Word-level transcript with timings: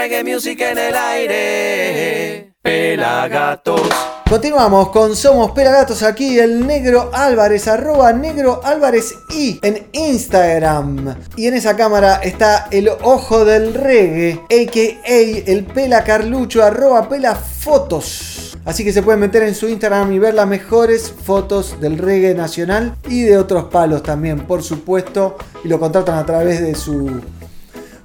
reggae 0.00 0.24
music 0.24 0.58
en 0.62 0.78
el 0.78 0.96
aire. 0.96 2.54
Pelagatos. 2.62 3.82
Continuamos 4.26 4.88
con 4.88 5.14
Somos 5.14 5.50
Pelagatos 5.50 6.02
aquí, 6.02 6.38
el 6.38 6.66
negro 6.66 7.10
Álvarez, 7.12 7.68
arroba 7.68 8.10
negro 8.14 8.62
Álvarez 8.64 9.12
y 9.28 9.58
en 9.62 9.88
Instagram. 9.92 11.16
Y 11.36 11.48
en 11.48 11.54
esa 11.54 11.76
cámara 11.76 12.20
está 12.22 12.68
el 12.70 12.88
ojo 12.88 13.44
del 13.44 13.74
reggae, 13.74 14.40
a.k.a. 14.44 15.50
el 15.52 15.66
pela 15.66 16.02
Carlucho, 16.02 16.62
arroba 16.62 17.06
pela 17.06 17.34
fotos. 17.34 18.56
Así 18.64 18.84
que 18.84 18.94
se 18.94 19.02
pueden 19.02 19.20
meter 19.20 19.42
en 19.42 19.54
su 19.54 19.68
Instagram 19.68 20.12
y 20.12 20.18
ver 20.18 20.32
las 20.32 20.46
mejores 20.46 21.12
fotos 21.12 21.78
del 21.78 21.98
reggae 21.98 22.34
nacional 22.34 22.96
y 23.06 23.20
de 23.22 23.36
otros 23.36 23.64
palos 23.64 24.02
también, 24.02 24.46
por 24.46 24.62
supuesto. 24.62 25.36
Y 25.62 25.68
lo 25.68 25.78
contratan 25.78 26.16
a 26.16 26.24
través 26.24 26.62
de 26.62 26.74
su 26.74 27.20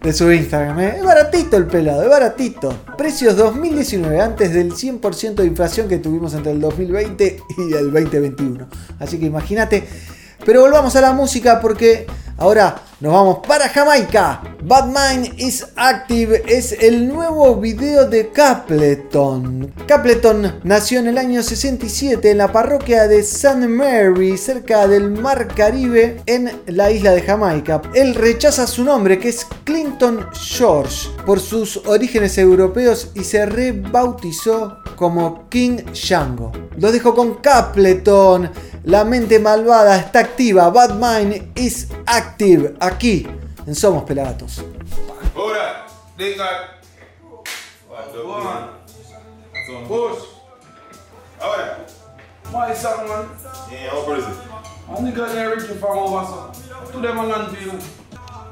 de 0.06 0.14
su 0.14 0.32
Instagram. 0.32 0.80
¿eh? 0.80 0.94
Es 0.98 1.04
baratito 1.04 1.58
el 1.58 1.66
pelado, 1.66 2.04
es 2.04 2.10
baratito. 2.10 2.72
Precios 2.96 3.36
2019, 3.36 4.22
antes 4.22 4.54
del 4.54 4.72
100% 4.72 5.34
de 5.34 5.46
inflación 5.46 5.88
que 5.88 5.98
tuvimos 5.98 6.36
entre 6.36 6.52
el 6.52 6.62
2020 6.62 7.40
y 7.58 7.74
el 7.74 7.92
2021. 7.92 8.68
Así 9.00 9.18
que 9.18 9.26
imagínate. 9.26 9.84
Pero 10.46 10.62
volvamos 10.62 10.96
a 10.96 11.02
la 11.02 11.14
música 11.14 11.60
porque 11.60 12.06
ahora 12.38 12.76
nos 13.00 13.12
vamos 13.12 13.40
para 13.46 13.68
Jamaica. 13.68 14.42
Bad 14.64 14.86
Mind 14.88 15.34
is 15.38 15.68
Active 15.76 16.44
es 16.48 16.72
el 16.72 17.08
nuevo 17.08 17.56
video 17.58 18.08
de 18.08 18.32
Capleton. 18.32 19.74
Capleton 19.86 20.60
nació 20.64 21.00
en 21.00 21.08
el 21.08 21.18
año 21.18 21.44
67 21.44 22.32
en 22.32 22.38
la 22.38 22.52
parroquia 22.52 23.08
de 23.08 23.20
St. 23.20 23.68
Mary, 23.68 24.38
cerca 24.38 24.88
del 24.88 25.12
Mar 25.12 25.48
Caribe, 25.54 26.22
en 26.26 26.62
la 26.68 26.90
isla 26.90 27.12
de 27.12 27.22
Jamaica. 27.22 27.82
Él 27.94 28.16
rechaza 28.16 28.66
su 28.66 28.84
nombre, 28.84 29.20
que 29.20 29.30
es 29.30 29.46
Clinton 29.66 30.28
George, 30.34 31.10
por 31.26 31.40
sus 31.40 31.78
orígenes 31.86 32.38
europeos 32.38 33.12
y 33.14 33.24
se 33.24 33.46
rebautizó 33.46 34.80
como 34.96 35.48
King 35.50 35.78
Shango. 35.94 36.52
Lo 36.78 36.92
dejo 36.92 37.14
con 37.14 37.36
Capleton. 37.36 38.50
La 38.84 39.04
mente 39.04 39.40
malvada 39.40 39.98
está 39.98 40.20
activa. 40.20 40.70
Bad 40.70 41.00
Mind 41.00 41.52
is 41.56 41.88
active. 42.06 42.76
Aquí 42.96 43.28
en 43.68 43.76
Somos 43.76 44.04
Pelagatos. 44.06 44.64
Ahora, 45.36 45.86
diga. 46.18 46.80
Push. 49.86 50.24
Ahora. 51.42 51.86
My 52.54 52.74
son, 52.74 53.10
man. 53.10 53.26
Yeah, 53.70 53.90
how 53.90 53.98
old 53.98 54.18
is 54.18 54.24
it? 54.24 54.34
I'm 54.88 55.04
the 55.04 55.12
guy 55.12 55.28
there 55.34 55.50
Ricky 55.50 55.74
from 55.74 55.98
over, 55.98 56.26
so. 56.26 56.92
To 56.94 57.02
them 57.02 57.18
a 57.18 57.26
land 57.26 57.58
deal. 57.58 57.78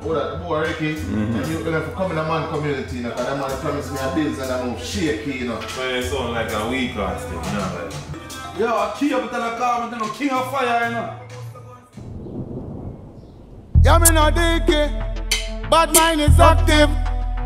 Hold 0.02 0.18
the 0.18 0.44
boy 0.46 0.60
Ricky, 0.60 0.96
mm-hmm. 0.96 1.36
and 1.38 1.48
you 1.48 1.64
gonna 1.64 1.82
come 1.94 2.12
in 2.12 2.18
the 2.18 2.24
man 2.24 2.50
community, 2.50 2.98
you 2.98 3.04
know, 3.04 3.12
cause 3.12 3.26
that 3.26 3.40
man 3.40 3.60
promised 3.62 3.94
me 3.94 4.00
a 4.02 4.14
bills 4.14 4.40
and 4.40 4.52
I 4.52 4.66
know 4.66 4.78
shaky, 4.78 5.40
you 5.40 5.48
know. 5.48 5.62
So 5.62 5.88
you 5.88 6.04
sound 6.04 6.34
like 6.34 6.52
a 6.52 6.70
weak 6.70 6.96
class 6.96 7.24
thing, 7.24 7.40
you 7.46 7.54
know, 7.54 7.80
like. 7.80 8.60
Yo, 8.60 8.68
I 8.68 8.94
key 9.00 9.14
up 9.14 9.22
in 9.22 9.28
the 9.40 9.56
car, 9.58 9.82
but 9.82 9.92
then 9.92 10.02
I'm 10.04 10.14
king 10.14 10.32
of 10.32 10.52
fire, 10.52 10.90
you 10.90 10.96
know. 10.96 11.23
Yeah, 13.84 13.98
me 14.00 14.10
no 14.12 14.32
dicky. 14.32 14.88
Bad 15.70 15.94
mind 15.94 16.22
is 16.22 16.40
active. 16.40 16.90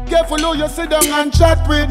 Careful 0.07 0.37
who 0.37 0.57
you 0.57 0.67
sit 0.67 0.89
down 0.89 1.05
and 1.05 1.33
chat 1.33 1.67
with. 1.67 1.89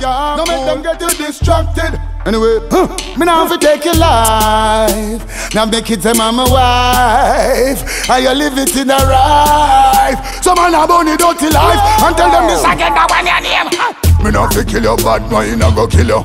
Yeah, 0.00 0.36
no 0.36 0.44
make 0.46 0.64
them 0.64 0.82
get 0.82 1.00
you 1.00 1.10
distracted. 1.26 2.00
Anyway, 2.24 2.58
huh, 2.70 2.88
me 3.18 3.26
now 3.26 3.46
fi 3.46 3.56
take 3.58 3.84
your 3.84 3.94
life. 3.94 5.54
Now 5.54 5.66
the 5.66 5.82
kids 5.82 6.04
them 6.04 6.20
and 6.20 6.36
my 6.36 6.48
wife. 6.48 8.06
How 8.06 8.16
you 8.16 8.30
live 8.30 8.56
it 8.56 8.74
in 8.76 8.90
a 8.90 8.96
right. 8.96 10.16
Some 10.40 10.56
man 10.56 10.74
a 10.74 10.86
bunny 10.86 11.16
dirty 11.16 11.50
life. 11.50 11.80
And 12.02 12.16
tell 12.16 12.30
them 12.30 12.48
this 12.48 12.64
again, 12.64 12.94
that 12.94 13.10
one 13.12 13.26
your 13.28 13.40
name. 13.44 14.24
Me 14.24 14.30
now 14.30 14.48
fi 14.48 14.64
kill 14.64 14.82
your 14.82 14.96
bad 14.96 15.30
mind, 15.30 15.62
I 15.62 15.74
go 15.74 15.86
kill 15.86 16.08
you. 16.08 16.22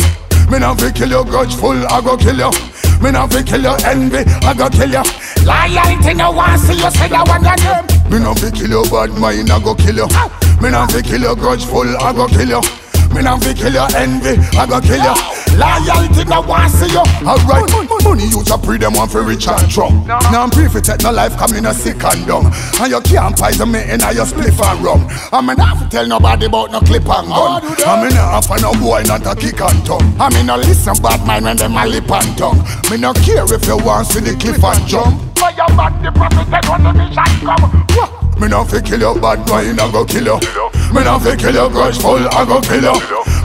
Me 0.49 0.59
now 0.59 0.73
fi 0.73 0.91
kill 0.91 1.09
your 1.09 1.25
grudgeful, 1.25 1.85
I 1.91 1.99
go 1.99 2.15
kill 2.15 2.37
you. 2.37 2.51
Me 3.01 3.11
now 3.11 3.27
fi 3.27 3.43
kill 3.43 3.61
your 3.61 3.77
envy, 3.85 4.23
I 4.47 4.53
go 4.53 4.69
kill 4.69 4.89
you. 4.89 5.03
Loyalty 5.47 6.13
no 6.13 6.31
one 6.31 6.59
see 6.59 6.73
you 6.75 6.91
say 6.91 7.07
that 7.07 7.23
one 7.27 7.43
your 7.43 7.55
name. 7.63 7.87
Me 8.11 8.19
now 8.19 8.33
fi 8.35 8.51
kill 8.51 8.69
your 8.69 8.83
bad 8.91 9.11
mind, 9.19 9.49
I 9.49 9.59
go 9.63 9.73
kill 9.75 9.95
you. 9.95 10.07
Me 10.61 10.69
now 10.69 10.87
fi 10.87 11.01
kill 11.01 11.21
your 11.21 11.35
grudgeful, 11.35 11.87
I 12.03 12.11
go 12.11 12.27
kill 12.27 12.49
you. 12.49 12.61
Me 13.15 13.21
now 13.23 13.37
fi 13.39 13.53
kill 13.53 13.71
your 13.73 13.87
envy, 13.95 14.35
I 14.57 14.65
go 14.67 14.81
kill 14.81 14.99
you. 14.99 15.15
Loyalty 15.57 16.23
no 16.29 16.41
one 16.41 16.69
see 16.69 16.85
you. 16.93 17.01
Alright, 17.25 17.65
money 18.03 18.29
use 18.29 18.49
a 18.51 18.57
pre 18.57 18.77
them 18.77 18.93
one 18.93 19.09
for 19.09 19.23
rich 19.23 19.47
and 19.47 19.67
drunk. 19.67 20.05
Now 20.05 20.43
I'm 20.43 20.49
pre 20.51 20.67
for 20.67 20.79
take 20.79 21.01
no 21.01 21.11
life 21.11 21.35
come 21.35 21.55
in 21.55 21.65
a 21.65 21.73
sick 21.73 22.03
and 22.03 22.27
dumb. 22.27 22.51
And 22.79 22.91
you 22.91 23.01
can't 23.01 23.35
poison 23.35 23.71
me 23.71 23.81
in 23.89 24.01
a 24.01 24.13
your 24.13 24.25
spliff 24.25 24.61
and 24.61 24.79
rum. 24.85 25.07
I 25.33 25.41
mean 25.41 25.57
not 25.57 25.77
fi 25.79 25.89
tell 25.89 26.07
nobody 26.07 26.45
about 26.45 26.71
no 26.71 26.79
clip 26.81 27.09
and 27.09 27.27
gun. 27.27 27.63
I 27.85 28.03
mean 28.03 28.13
not 28.13 28.45
for 28.45 28.59
no 28.61 28.71
boy 28.73 29.01
not 29.03 29.25
a 29.25 29.33
kick 29.35 29.59
and 29.59 29.83
tongue. 29.85 30.13
I 30.19 30.29
mean 30.29 30.45
no 30.45 30.57
listen 30.57 30.93
bad 31.01 31.25
mind 31.25 31.45
when 31.45 31.57
them 31.57 31.75
a 31.75 31.85
lip 31.87 32.09
and 32.11 32.37
tongue. 32.37 32.61
Me 32.91 32.97
no 32.97 33.13
care 33.13 33.51
if 33.51 33.65
you 33.65 33.77
want 33.77 34.05
see 34.07 34.19
the 34.19 34.37
cliff 34.37 34.63
and 34.63 34.85
jump. 34.85 35.17
For 35.37 35.49
your 35.57 35.69
body 35.73 36.09
protected 36.13 36.69
when 36.69 36.83
the 36.83 36.93
mission 36.93 37.33
come. 37.41 37.87
Me 38.37 38.47
no 38.47 38.63
fi 38.63 38.79
kill 38.81 38.99
your 38.99 39.19
bad 39.19 39.41
mind, 39.49 39.81
I 39.81 39.91
go 39.91 40.05
kill 40.05 40.25
you. 40.25 40.37
Me 40.93 41.01
no 41.03 41.17
fi 41.17 41.35
kill 41.35 41.53
your 41.53 41.69
grudgeful, 41.71 42.21
I 42.29 42.45
go 42.45 42.61
kill 42.61 42.85
you. 42.85 42.93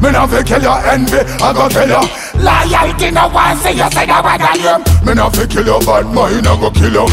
Me 0.05 0.13
no 0.13 0.27
fi 0.27 0.43
kill 0.43 0.61
your 0.61 0.77
envy, 0.85 1.17
I 1.41 1.53
go 1.57 1.65
kill 1.73 1.89
you. 1.89 2.02
Loyalty 2.39 3.11
no 3.11 3.29
one 3.29 3.57
see 3.59 3.79
you 3.79 3.89
say 3.91 4.07
that 4.07 4.23
one 4.23 4.41
your 4.41 4.57
name. 4.59 4.83
Me 5.07 5.15
no 5.15 5.31
fi 5.31 5.47
kill 5.47 5.67
your 5.67 5.81
bad 5.83 6.07
mind, 6.11 6.47
I 6.47 6.55
go 6.59 6.71
kill 6.71 6.93
you. 6.93 7.07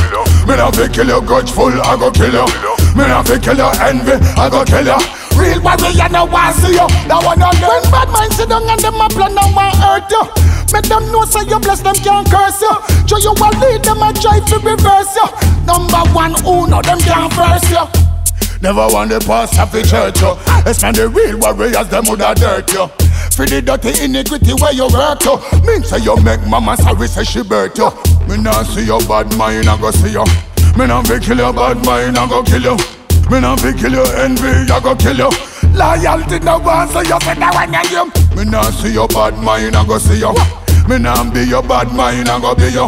Me 0.48 0.54
no 0.58 0.72
fi 0.72 0.88
kill 0.90 1.08
your 1.08 1.22
grudgeful, 1.22 1.74
I 1.74 1.94
go 1.98 2.10
kill 2.10 2.34
you. 2.34 2.46
Me 2.98 3.06
no 3.06 3.22
fi 3.22 3.38
kill 3.38 3.58
your 3.58 3.74
envy, 3.84 4.18
I 4.38 4.50
go 4.50 4.66
kill 4.66 4.86
you. 4.86 5.00
Real 5.38 5.62
warrior 5.64 6.10
no 6.10 6.26
one 6.26 6.54
see 6.60 6.76
you. 6.76 6.88
That 7.08 7.22
one 7.24 7.40
on 7.40 7.56
them. 7.62 7.70
When 7.70 7.84
bad 7.94 8.10
mind 8.12 8.34
sit 8.34 8.50
down 8.50 8.68
and 8.68 8.82
them 8.82 9.00
a 9.00 9.08
plan 9.08 9.32
no 9.36 9.46
one 9.56 9.72
hurt 9.80 10.10
you. 10.12 10.24
Make 10.74 10.86
them 10.86 11.06
know 11.12 11.24
say 11.26 11.48
you 11.48 11.60
bless 11.60 11.82
them 11.82 11.96
can't 11.96 12.28
curse 12.30 12.60
you. 12.62 12.74
Show 13.08 13.18
you 13.24 13.34
a 13.34 13.48
lead 13.62 13.82
them 13.86 14.04
a 14.04 14.12
try 14.14 14.42
to 14.42 14.56
reverse 14.60 15.16
you. 15.16 15.28
Number 15.66 16.04
one, 16.12 16.34
who 16.44 16.68
know 16.68 16.82
them 16.82 17.00
can't 17.00 17.32
verse 17.34 17.70
you. 17.72 17.86
Never 18.62 18.86
want 18.92 19.10
the 19.10 19.20
past 19.24 19.58
of 19.58 19.72
the 19.72 19.82
church, 19.82 20.20
yo. 20.20 20.36
It's 20.70 20.82
man 20.84 20.94
the 20.94 21.08
real 21.08 21.40
warriors, 21.40 21.88
them 21.88 22.04
woulda 22.06 22.36
dirt, 22.36 22.68
yo. 22.74 22.92
For 23.36 23.46
the 23.46 23.62
dirty 23.62 24.04
iniquity 24.04 24.52
where 24.60 24.74
you 24.74 24.88
work, 24.92 25.24
yo. 25.24 25.40
Mean 25.64 25.84
say 25.84 26.00
you 26.04 26.16
make 26.24 26.44
mama 26.46 26.76
sorry, 26.78 27.08
say 27.08 27.24
she 27.24 27.42
birth, 27.42 27.78
yo. 27.78 27.90
Me 28.28 28.36
nah 28.38 28.64
see 28.64 28.84
your 28.86 29.00
bad 29.08 29.32
mind, 29.38 29.68
I 29.70 29.80
go 29.80 29.92
see 29.92 30.12
you. 30.12 30.26
Me 30.78 30.86
nah 30.88 31.02
fi 31.04 31.20
kill 31.20 31.38
your 31.38 31.54
bad 31.54 31.84
mind, 31.86 32.18
I 32.18 32.28
go 32.28 32.44
kill 32.44 32.62
you. 32.62 32.78
Me 33.32 33.40
nah 33.40 33.56
fi 33.56 33.72
kill 33.74 33.94
your 33.94 34.08
envy, 34.20 34.68
I 34.72 34.80
go 34.84 34.94
kill 34.96 35.18
you. 35.18 35.32
Loyalty 35.72 36.40
no 36.40 36.60
one, 36.60 36.90
so 36.90 37.00
you 37.00 37.16
say 37.22 37.36
that 37.40 37.56
one 37.56 37.72
you. 37.88 38.04
Me 38.36 38.44
nah 38.50 38.70
see 38.72 38.92
your 38.94 39.08
bad 39.08 39.38
mind, 39.40 39.76
I 39.76 39.86
go 39.88 39.98
see 39.98 40.20
you. 40.20 40.34
Me 40.90 41.00
nah 41.00 41.24
be 41.32 41.44
your 41.48 41.64
bad 41.64 41.94
mind, 41.96 42.28
I 42.28 42.40
go 42.42 42.54
be 42.56 42.68
you. 42.76 42.88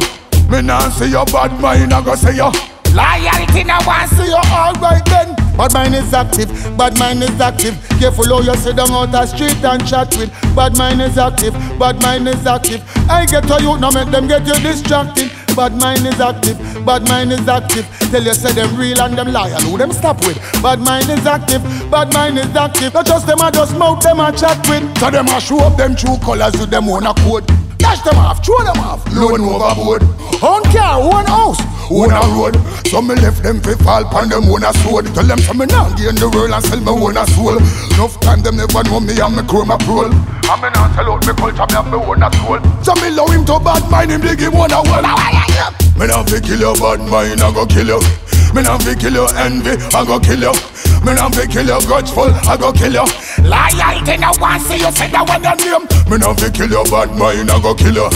Me 0.51 0.61
nah 0.61 0.89
see 0.89 1.09
your 1.09 1.25
bad 1.25 1.55
mind, 1.61 1.93
I 1.93 2.03
go 2.03 2.15
see 2.15 2.35
you. 2.35 2.51
Loyalty 2.91 3.63
no 3.63 3.79
one 3.87 4.07
see 4.09 4.27
you 4.27 4.41
alright 4.51 5.05
then. 5.05 5.40
Bad 5.61 5.73
mind 5.73 5.93
is 5.93 6.11
active, 6.11 6.49
bad 6.75 6.97
mind 6.97 7.21
is 7.21 7.39
active. 7.39 7.77
Careful 7.99 8.25
how 8.25 8.41
you 8.41 8.55
sit 8.55 8.77
down 8.77 8.89
out 8.89 9.11
the 9.11 9.23
street 9.27 9.63
and 9.63 9.87
chat 9.87 10.09
with. 10.17 10.31
Bad 10.55 10.75
mind 10.75 10.99
is 11.03 11.19
active, 11.19 11.53
bad 11.77 12.01
mind 12.01 12.27
is 12.27 12.47
active. 12.47 12.81
I 13.07 13.27
get 13.27 13.43
to 13.43 13.61
you, 13.61 13.77
now 13.77 13.91
make 13.91 14.09
them 14.09 14.27
get 14.27 14.47
you 14.47 14.55
distracted. 14.55 15.29
Bad 15.55 15.77
mind 15.79 16.07
is 16.07 16.19
active, 16.19 16.57
bad 16.83 17.07
mind 17.07 17.31
is 17.31 17.47
active. 17.47 17.85
Tell 18.09 18.23
you 18.23 18.33
say 18.33 18.53
them 18.53 18.75
real 18.75 18.99
and 19.01 19.15
them 19.15 19.31
loyal, 19.31 19.61
who 19.61 19.77
them 19.77 19.91
stop 19.91 20.25
with. 20.25 20.41
Bad 20.63 20.79
mind 20.79 21.07
is 21.11 21.27
active, 21.27 21.61
bad 21.91 22.11
mind 22.11 22.39
is 22.39 22.55
active. 22.55 22.95
Not 22.95 23.05
just 23.05 23.27
them 23.27 23.39
I 23.39 23.51
just 23.51 23.77
mouth 23.77 24.01
them 24.01 24.19
a 24.19 24.31
chat 24.31 24.67
with. 24.67 24.97
So 24.97 25.11
them 25.11 25.29
I 25.29 25.37
show 25.37 25.59
up 25.59 25.77
them 25.77 25.95
true 25.95 26.17
colors 26.25 26.57
with 26.57 26.71
them 26.71 26.89
own 26.89 27.05
a 27.05 27.13
code. 27.13 27.45
Dash 27.77 28.01
them 28.01 28.17
off, 28.17 28.43
throw 28.43 28.57
them 28.63 28.79
off, 28.79 29.05
load 29.13 29.39
overboard. 29.41 30.01
Own 30.41 30.63
car, 30.73 31.01
own 31.01 31.25
house, 31.25 31.61
own 31.91 32.11
a 32.11 32.21
road. 32.31 32.55
So 32.87 33.01
me 33.03 33.15
left 33.19 33.43
them 33.43 33.59
fi 33.59 33.75
fall 33.83 34.03
pon 34.07 34.29
them 34.31 34.47
own 34.47 34.63
a 34.63 34.71
sword. 34.81 35.11
Tell 35.11 35.27
them 35.27 35.39
so 35.39 35.53
me 35.53 35.65
nah 35.67 35.91
gain 35.99 36.15
the 36.15 36.31
world 36.31 36.55
and 36.55 36.63
sell 36.63 36.79
me 36.79 36.91
own 36.91 37.17
a 37.19 37.27
soul. 37.35 37.59
Enough 37.95 38.15
time 38.23 38.41
them 38.41 38.55
never 38.55 38.83
know 38.87 38.99
me 38.99 39.19
and 39.19 39.35
me 39.35 39.43
crew 39.43 39.65
my 39.67 39.77
prole. 39.83 40.07
And 40.07 40.59
me 40.63 40.69
nah 40.71 40.87
sell 40.95 41.11
out 41.11 41.27
me 41.27 41.33
culture, 41.35 41.67
me 41.67 41.75
have 41.75 41.87
me 41.91 41.97
own 41.99 42.23
a 42.23 42.29
soul. 42.39 42.59
So 42.83 42.95
me 43.03 43.11
love 43.11 43.31
him 43.35 43.43
to 43.51 43.59
bad 43.59 43.83
mind, 43.91 44.11
him 44.11 44.21
dig 44.21 44.39
him 44.39 44.55
one 44.55 44.71
a 44.71 44.79
one. 44.81 45.03
Me 45.99 46.07
nah 46.07 46.23
fi 46.23 46.39
kill 46.39 46.59
your 46.59 46.75
bad 46.79 46.99
mind, 47.11 47.43
I 47.43 47.51
go 47.51 47.65
kill 47.67 47.87
you. 47.87 48.01
Me 48.55 48.63
nah 48.63 48.77
fi 48.79 48.95
kill 48.95 49.13
your 49.13 49.29
envy, 49.37 49.75
I 49.95 50.03
go 50.03 50.19
kill 50.19 50.41
you. 50.41 50.55
Me 51.05 51.13
nah 51.15 51.29
fi 51.29 51.47
kill 51.47 51.65
your 51.65 51.79
grudgeful, 51.81 52.29
I 52.45 52.57
go 52.57 52.71
kill 52.73 52.93
you. 52.93 53.05
Loyalty 53.41 54.17
no 54.17 54.31
one 54.37 54.59
see 54.59 54.77
you 54.77 54.91
say 54.91 55.09
that 55.09 55.25
when 55.25 55.41
your 55.41 55.55
name. 55.55 55.87
Me 56.09 56.17
nah 56.17 56.33
fi 56.33 56.49
kill 56.51 56.69
your 56.69 56.85
bad 56.85 57.15
mind, 57.17 57.49
I 57.49 57.61
go 57.61 57.73
kill 57.73 57.95
you. 57.95 58.09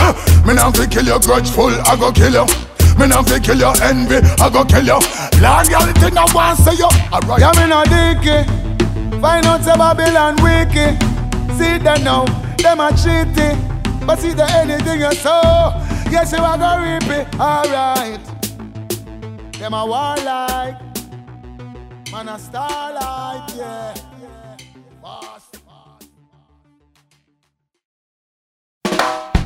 Me 0.45 0.53
nah 0.53 0.71
fi 0.71 0.85
kill 0.87 1.05
your 1.05 1.19
grudgeful, 1.19 1.71
I 1.87 1.95
go 1.95 2.11
kill 2.11 2.33
you. 2.33 2.45
Me 2.97 3.07
nah 3.07 3.21
fi 3.23 3.39
kill 3.39 3.59
your 3.59 3.75
envy, 3.83 4.17
I 4.39 4.49
go 4.49 4.63
kill 4.65 4.85
you. 4.85 4.99
Loyalty 5.41 6.11
no 6.11 6.25
one 6.33 6.55
see 6.57 6.77
you. 6.77 6.89
Alright. 7.11 7.39
Yeah, 7.39 7.51
me 7.57 7.67
nah 7.67 7.83
dicky. 7.83 8.43
Find 9.19 9.45
out 9.45 9.63
say 9.63 9.75
Babylon 9.75 10.35
wiki. 10.41 10.97
See 11.57 11.77
them 11.77 12.03
now, 12.03 12.25
them 12.57 12.79
a 12.79 12.89
cheaty. 12.91 13.55
But 14.05 14.19
see 14.19 14.33
the 14.33 14.45
anything 14.55 14.99
you 14.99 15.11
sow, 15.13 15.73
yes 16.11 16.31
you 16.31 16.37
a 16.37 16.57
go 16.57 16.77
reap 16.79 17.09
it. 17.09 17.39
Alright. 17.39 18.21
Them 19.59 19.73
a 19.73 19.85
warlike, 19.85 20.77
man 22.11 22.29
a 22.29 22.37
starlight, 22.39 23.53
yeah. 23.55 23.93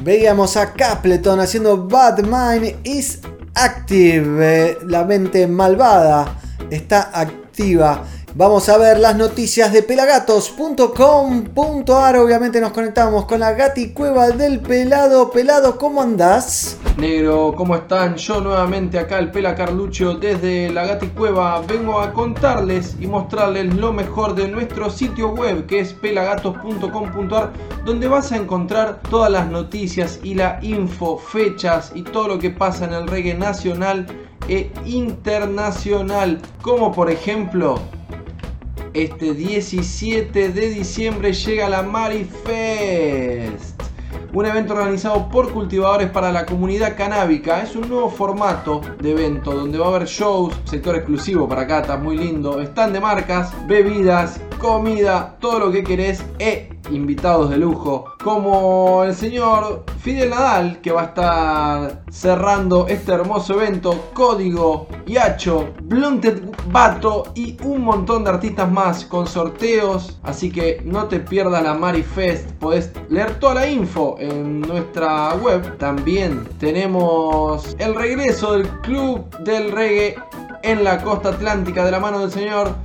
Veíamos 0.02 0.56
a 0.56 0.74
Capleton 0.74 1.40
haciendo 1.42 1.76
Bad 1.76 2.26
Mind 2.26 2.76
is 2.86 3.20
Active. 3.62 4.70
Eh, 4.70 4.78
la 4.88 5.04
mente 5.04 5.46
malvada 5.46 6.40
está 6.70 7.12
activa. 7.14 8.06
Vamos 8.40 8.70
a 8.70 8.78
ver 8.78 9.02
las 9.02 9.18
noticias 9.18 9.74
de 9.74 9.84
pelagatos.com.ar. 9.84 12.16
Obviamente 12.16 12.62
nos 12.62 12.72
conectamos 12.72 13.26
con 13.26 13.42
la 13.42 13.52
gati 13.52 13.90
cueva 13.90 14.30
del 14.30 14.62
pelado. 14.62 15.30
Pelado, 15.30 15.78
¿cómo 15.78 16.02
andás? 16.02 16.78
Negro, 16.96 17.54
¿cómo 17.54 17.76
están? 17.76 18.16
Yo 18.16 18.40
nuevamente 18.40 18.98
acá, 18.98 19.20
el 19.20 19.30
Pela 19.30 19.56
Carlucho, 19.56 20.14
desde 20.14 20.70
la 20.70 20.86
Gati 20.86 21.08
Cueva, 21.08 21.62
vengo 21.68 22.00
a 22.00 22.14
contarles 22.14 22.96
y 23.02 23.08
mostrarles 23.08 23.76
lo 23.76 23.92
mejor 23.92 24.36
de 24.36 24.48
nuestro 24.48 24.90
sitio 24.90 25.32
web 25.32 25.66
que 25.66 25.82
es 25.82 25.92
pelagatos.com.ar, 25.92 27.52
donde 27.84 28.08
vas 28.08 28.32
a 28.32 28.38
encontrar 28.38 29.02
todas 29.10 29.30
las 29.30 29.50
noticias 29.50 30.18
y 30.24 30.36
la 30.36 30.60
info, 30.62 31.18
fechas 31.18 31.92
y 31.94 32.04
todo 32.04 32.30
lo 32.30 32.40
que 32.40 32.52
pasa 32.52 32.86
en 32.86 32.94
el 32.94 33.06
reggae 33.06 33.34
nacional 33.34 34.08
e 34.48 34.72
internacional, 34.86 36.40
como 36.62 36.94
por 36.94 37.12
ejemplo 37.12 37.82
este 38.94 39.34
17 39.34 40.50
de 40.50 40.70
diciembre 40.70 41.34
llega 41.34 41.70
la 41.70 41.84
Marifest. 41.84 43.80
Un 44.34 44.46
evento 44.46 44.74
organizado 44.74 45.30
por 45.30 45.52
cultivadores 45.52 46.10
para 46.10 46.32
la 46.32 46.46
comunidad 46.46 46.96
canábica. 46.96 47.62
Es 47.62 47.76
un 47.76 47.90
nuevo 47.90 48.10
formato 48.10 48.82
de 49.00 49.12
evento 49.12 49.52
donde 49.52 49.78
va 49.78 49.88
a 49.88 49.90
haber 49.90 50.08
shows, 50.08 50.60
sector 50.66 50.96
exclusivo 50.96 51.48
para 51.48 51.64
está 51.80 51.98
muy 51.98 52.18
lindo. 52.18 52.62
Stand 52.62 52.94
de 52.94 53.00
marcas, 53.00 53.52
bebidas, 53.68 54.40
comida, 54.60 55.38
todo 55.40 55.58
lo 55.60 55.72
que 55.72 55.84
querés 55.84 56.24
e 56.38 56.70
invitados 56.92 57.50
de 57.50 57.58
lujo 57.58 58.06
como 58.24 59.04
el 59.04 59.16
señor 59.16 59.86
Fidel 60.02 60.32
Nadal 60.32 60.82
que 60.82 60.92
va 60.92 61.02
a 61.02 61.06
estar 61.06 62.04
cerrando 62.12 62.88
este 62.88 63.14
hermoso 63.14 63.54
evento, 63.54 64.10
Código, 64.14 64.88
Yacho, 65.06 65.70
Blunted 65.84 66.44
Bato 66.72 67.32
y 67.36 67.58
un 67.64 67.84
montón 67.84 68.24
de 68.24 68.32
artistas 68.32 68.72
más 68.72 69.06
con 69.06 69.28
sorteos, 69.28 70.20
así 70.24 70.52
que 70.52 70.82
no 70.84 71.06
te 71.06 71.20
pierdas 71.20 71.64
la 71.64 71.74
Marifest, 71.74 72.52
podés 72.54 72.92
leer 73.10 73.40
toda 73.40 73.56
la 73.56 73.70
info 73.70 74.16
en 74.20 74.62
nuestra 74.62 75.34
web. 75.36 75.78
También 75.78 76.48
tenemos 76.60 77.76
el 77.80 77.96
regreso 77.96 78.54
del 78.54 78.68
Club 78.82 79.30
del 79.40 79.72
Reggae 79.72 80.16
en 80.64 80.84
la 80.84 81.02
costa 81.02 81.30
atlántica 81.30 81.86
de 81.86 81.92
la 81.92 82.00
mano 82.00 82.20
del 82.20 82.32
señor 82.32 82.76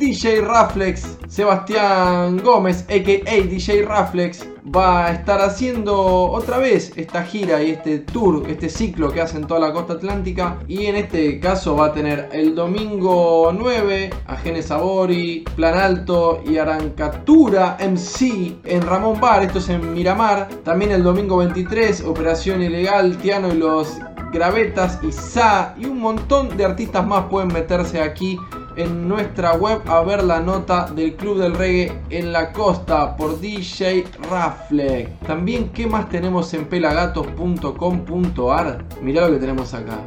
DJ 0.00 0.40
Raflex, 0.40 1.18
Sebastián 1.28 2.38
Gómez, 2.38 2.86
a.k.a. 2.88 3.34
DJ 3.46 3.82
Raflex, 3.82 4.48
va 4.74 5.04
a 5.04 5.12
estar 5.12 5.42
haciendo 5.42 5.94
otra 5.94 6.56
vez 6.56 6.92
esta 6.96 7.22
gira 7.22 7.62
y 7.62 7.72
este 7.72 7.98
tour, 7.98 8.48
este 8.48 8.70
ciclo 8.70 9.12
que 9.12 9.20
hace 9.20 9.38
toda 9.40 9.60
la 9.60 9.74
costa 9.74 9.92
atlántica. 9.92 10.58
Y 10.66 10.86
en 10.86 10.96
este 10.96 11.38
caso 11.38 11.76
va 11.76 11.88
a 11.88 11.92
tener 11.92 12.30
el 12.32 12.54
domingo 12.54 13.52
9 13.54 14.08
a 14.26 14.36
Gene 14.36 14.62
Sabori, 14.62 15.44
Plan 15.54 15.76
Alto 15.76 16.42
y 16.46 16.56
Arancatura 16.56 17.76
MC 17.78 18.56
en 18.64 18.80
Ramón 18.80 19.20
Bar, 19.20 19.42
esto 19.42 19.58
es 19.58 19.68
en 19.68 19.92
Miramar. 19.92 20.48
También 20.64 20.92
el 20.92 21.02
domingo 21.02 21.36
23, 21.36 22.04
Operación 22.04 22.62
Ilegal, 22.62 23.18
Tiano 23.18 23.52
y 23.52 23.58
los 23.58 23.98
Gravetas 24.32 24.98
y 25.02 25.12
Sa 25.12 25.74
y 25.78 25.84
un 25.84 26.00
montón 26.00 26.56
de 26.56 26.64
artistas 26.64 27.06
más 27.06 27.26
pueden 27.26 27.52
meterse 27.52 28.00
aquí 28.00 28.38
en 28.82 29.08
nuestra 29.08 29.54
web 29.54 29.80
a 29.86 30.02
ver 30.02 30.22
la 30.24 30.40
nota 30.40 30.86
del 30.86 31.14
Club 31.16 31.38
del 31.38 31.54
Reggae 31.54 31.92
en 32.10 32.32
la 32.32 32.52
costa 32.52 33.16
por 33.16 33.40
DJ 33.40 34.04
Rafleck. 34.30 35.18
También, 35.26 35.70
¿qué 35.70 35.86
más 35.86 36.08
tenemos 36.08 36.52
en 36.54 36.66
pelagatos.com.ar? 36.66 38.84
Mirá 39.02 39.26
lo 39.26 39.34
que 39.34 39.40
tenemos 39.40 39.74
acá. 39.74 39.98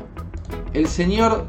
El 0.73 0.87
señor 0.87 1.45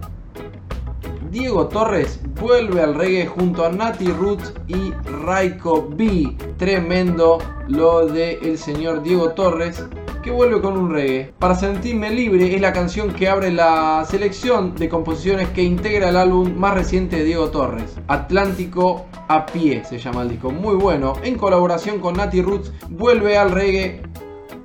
Diego 1.35 1.67
Torres 1.67 2.21
vuelve 2.41 2.81
al 2.81 2.95
reggae 2.95 3.27
junto 3.27 3.67
a 3.67 3.69
Nati 3.69 4.07
Roots 4.07 4.55
y 4.69 4.93
Raiko 5.25 5.89
B. 5.91 6.37
Tremendo 6.57 7.39
lo 7.67 8.07
de 8.07 8.57
señor 8.57 9.03
Diego 9.03 9.31
Torres 9.31 9.85
que 10.23 10.31
vuelve 10.31 10.61
con 10.61 10.79
un 10.79 10.93
reggae. 10.93 11.35
Para 11.41 11.57
sentirme 11.57 12.11
libre 12.11 12.55
es 12.55 12.61
la 12.61 12.73
canción 12.73 13.13
que 13.13 13.29
abre 13.29 13.51
la 13.51 14.07
selección 14.09 14.77
de 14.77 14.89
composiciones 14.89 15.49
que 15.49 15.65
integra 15.65 16.11
el 16.11 16.17
álbum 16.17 16.55
más 16.55 16.75
reciente 16.75 17.17
de 17.17 17.25
Diego 17.25 17.51
Torres, 17.51 17.97
Atlántico 18.07 19.07
a 19.27 19.45
pie 19.45 19.85
se 19.85 19.99
llama 19.99 20.23
el 20.23 20.29
disco, 20.29 20.53
muy 20.53 20.77
bueno, 20.77 21.15
en 21.25 21.37
colaboración 21.37 21.99
con 21.99 22.15
Nati 22.15 22.43
Roots, 22.43 22.73
vuelve 22.91 23.37
al 23.37 23.51
reggae 23.51 24.03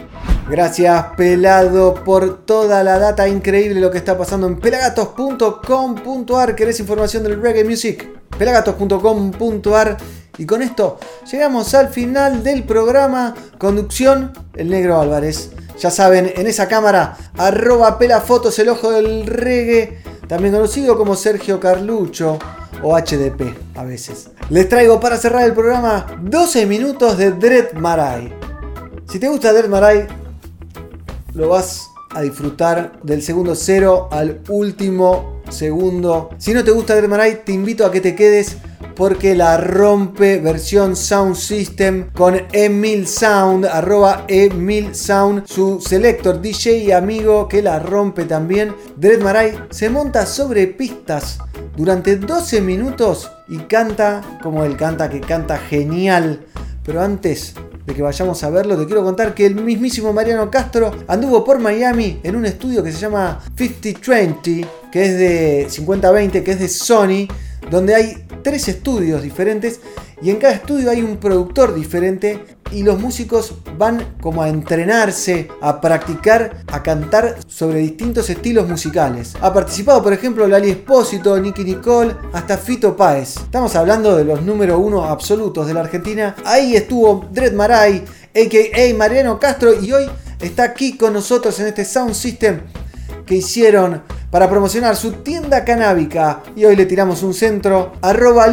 Gracias 0.49 1.07
Pelado 1.17 1.93
por 1.93 2.45
toda 2.45 2.81
la 2.83 2.97
data 2.97 3.27
increíble 3.27 3.81
lo 3.81 3.91
que 3.91 3.97
está 3.97 4.17
pasando 4.17 4.47
en 4.47 4.57
pelagatos.com.ar. 4.57 6.55
¿Querés 6.55 6.79
información 6.79 7.23
del 7.23 7.41
reggae 7.41 7.65
music? 7.65 8.09
pelagatos.com.ar. 8.37 9.97
Y 10.37 10.45
con 10.45 10.61
esto 10.61 10.99
llegamos 11.31 11.73
al 11.73 11.89
final 11.89 12.43
del 12.43 12.63
programa. 12.63 13.35
Conducción, 13.57 14.33
el 14.55 14.69
negro 14.69 14.99
Álvarez. 14.99 15.51
Ya 15.79 15.91
saben, 15.91 16.31
en 16.35 16.47
esa 16.47 16.67
cámara, 16.67 17.17
arroba 17.37 17.97
pelafotos, 17.97 18.57
el 18.59 18.69
ojo 18.69 18.91
del 18.91 19.25
reggae. 19.25 20.01
También 20.27 20.53
conocido 20.53 20.97
como 20.97 21.15
Sergio 21.15 21.59
Carlucho 21.59 22.37
o 22.83 22.97
HDP 22.97 23.55
a 23.75 23.83
veces. 23.83 24.29
Les 24.49 24.67
traigo 24.67 24.99
para 24.99 25.17
cerrar 25.17 25.43
el 25.43 25.53
programa 25.53 26.05
12 26.21 26.65
minutos 26.65 27.17
de 27.17 27.31
Dread 27.31 27.73
Marai. 27.73 28.33
Si 29.07 29.19
te 29.19 29.29
gusta 29.29 29.53
Dread 29.53 29.69
Marai, 29.69 30.07
lo 31.33 31.49
vas 31.49 31.89
a 32.13 32.21
disfrutar 32.21 32.99
del 33.03 33.21
segundo 33.21 33.55
cero 33.55 34.09
al 34.11 34.41
último 34.49 35.41
segundo. 35.49 36.29
Si 36.37 36.53
no 36.53 36.63
te 36.63 36.71
gusta 36.71 36.99
Dread 36.99 37.39
te 37.45 37.51
invito 37.51 37.85
a 37.85 37.91
que 37.91 38.01
te 38.01 38.15
quedes 38.15 38.57
porque 38.97 39.35
la 39.35 39.57
rompe 39.57 40.39
versión 40.39 40.95
Sound 40.95 41.35
System 41.35 42.09
con 42.13 42.41
Emil 42.51 43.07
Sound, 43.07 43.65
arroba 43.65 44.25
Emil 44.27 44.95
Sound, 44.95 45.45
su 45.45 45.79
selector 45.79 46.41
DJ 46.41 46.79
y 46.79 46.91
amigo 46.91 47.47
que 47.47 47.61
la 47.61 47.77
rompe 47.77 48.25
también. 48.25 48.75
Dread 48.95 49.21
Marai 49.21 49.53
se 49.69 49.91
monta 49.91 50.25
sobre 50.25 50.65
pistas 50.65 51.37
durante 51.75 52.15
12 52.15 52.59
minutos 52.61 53.31
y 53.47 53.59
canta 53.59 54.39
como 54.41 54.63
él 54.63 54.75
canta, 54.75 55.09
que 55.09 55.21
canta 55.21 55.59
genial. 55.59 56.43
Pero 56.83 57.01
antes 57.01 57.53
de 57.85 57.93
que 57.93 58.01
vayamos 58.01 58.43
a 58.43 58.49
verlo, 58.49 58.77
te 58.77 58.85
quiero 58.87 59.03
contar 59.03 59.35
que 59.35 59.45
el 59.45 59.55
mismísimo 59.55 60.11
Mariano 60.11 60.49
Castro 60.49 60.91
anduvo 61.07 61.43
por 61.43 61.59
Miami 61.59 62.19
en 62.23 62.35
un 62.35 62.47
estudio 62.47 62.83
que 62.83 62.91
se 62.91 62.99
llama 62.99 63.41
5020, 63.55 64.67
que 64.91 65.05
es 65.05 65.17
de 65.17 65.67
5020, 65.69 66.43
que 66.43 66.51
es 66.51 66.59
de 66.59 66.67
Sony, 66.67 67.27
donde 67.69 67.95
hay 67.95 68.25
tres 68.43 68.67
estudios 68.67 69.21
diferentes 69.21 69.81
y 70.21 70.31
en 70.31 70.37
cada 70.37 70.53
estudio 70.53 70.89
hay 70.89 71.01
un 71.01 71.17
productor 71.17 71.75
diferente 71.75 72.43
y 72.71 72.83
los 72.83 72.99
músicos 72.99 73.53
van 73.77 74.15
como 74.21 74.41
a 74.41 74.49
entrenarse, 74.49 75.47
a 75.61 75.79
practicar, 75.79 76.63
a 76.67 76.83
cantar 76.83 77.37
sobre 77.47 77.79
distintos 77.79 78.29
estilos 78.29 78.67
musicales. 78.67 79.35
Ha 79.41 79.53
participado, 79.53 80.01
por 80.03 80.13
ejemplo, 80.13 80.47
Lali 80.47 80.71
Espósito, 80.71 81.39
Nicky 81.39 81.63
Nicole, 81.63 82.15
hasta 82.33 82.57
Fito 82.57 82.95
Páez. 82.95 83.37
Estamos 83.37 83.75
hablando 83.75 84.15
de 84.15 84.25
los 84.25 84.41
número 84.41 84.79
uno 84.79 85.03
absolutos 85.03 85.67
de 85.67 85.73
la 85.73 85.81
Argentina. 85.81 86.35
Ahí 86.45 86.75
estuvo 86.75 87.27
Dred 87.31 87.53
Maray, 87.53 88.03
a.k.a. 88.35 88.93
Mariano 88.95 89.39
Castro, 89.39 89.81
y 89.81 89.91
hoy 89.93 90.09
está 90.41 90.63
aquí 90.63 90.97
con 90.97 91.13
nosotros 91.13 91.59
en 91.59 91.67
este 91.67 91.85
Sound 91.85 92.13
System 92.13 92.61
que 93.25 93.35
hicieron 93.35 94.01
para 94.31 94.49
promocionar 94.49 94.95
su 94.95 95.11
tienda 95.13 95.63
canábica. 95.63 96.41
Y 96.55 96.65
hoy 96.65 96.75
le 96.75 96.85
tiramos 96.85 97.23
un 97.23 97.33
centro. 97.33 97.93
Arroba 98.01 98.47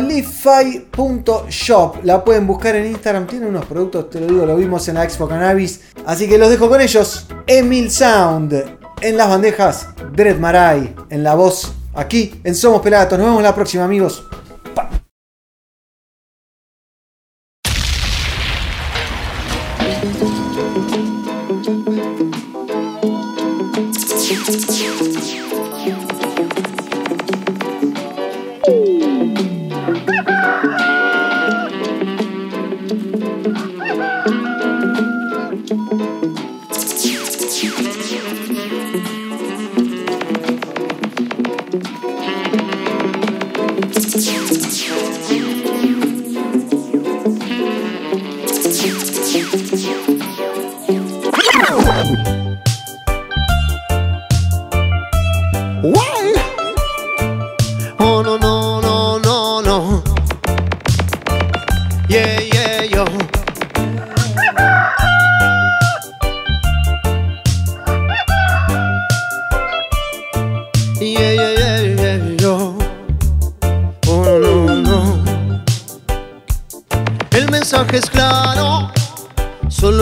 La 2.03 2.25
pueden 2.25 2.47
buscar 2.47 2.77
en 2.77 2.87
Instagram. 2.87 3.27
Tiene 3.27 3.47
unos 3.47 3.67
productos, 3.67 4.11
te 4.11 4.21
lo 4.21 4.27
digo, 4.27 4.47
lo 4.47 4.57
vimos 4.57 4.87
en 4.89 4.95
la 4.95 5.05
Expo 5.05 5.29
Cannabis. 5.29 5.81
Así 6.07 6.29
que 6.29 6.39
los 6.39 6.51
dejo 6.51 6.69
con 6.69 6.81
ellos. 6.81 7.27
Emil 7.47 7.91
Sound. 7.91 8.79
En 9.01 9.17
las 9.17 9.29
bandejas, 9.29 9.89
Dread 10.13 10.39
Marai. 10.39 10.95
En 11.11 11.23
la 11.23 11.35
voz, 11.35 11.75
aquí 11.95 12.41
en 12.45 12.55
Somos 12.55 12.81
Pelagatos. 12.81 13.19
Nos 13.19 13.29
vemos 13.29 13.43
la 13.43 13.55
próxima, 13.55 13.85
amigos. 13.85 14.25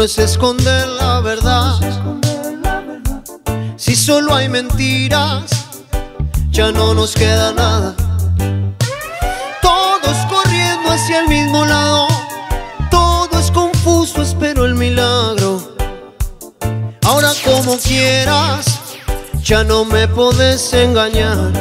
Es 0.04 0.18
esconder 0.18 0.88
la 0.88 1.21
verdad. 1.21 1.75
Si 3.76 3.94
solo 3.94 4.35
hay 4.35 4.49
mentiras, 4.49 5.44
ya 6.50 6.73
no 6.73 6.92
nos 6.94 7.14
queda 7.14 7.52
nada. 7.52 7.94
Todos 9.61 10.16
corriendo 10.28 10.90
hacia 10.90 11.21
el 11.21 11.28
mismo 11.28 11.64
lado, 11.64 12.09
todo 12.90 13.38
es 13.38 13.50
confuso, 13.50 14.23
espero 14.23 14.64
el 14.64 14.75
milagro. 14.75 15.76
Ahora 17.02 17.30
como 17.44 17.76
quieras, 17.78 18.80
ya 19.44 19.62
no 19.62 19.85
me 19.85 20.09
podés 20.09 20.73
engañar. 20.73 21.52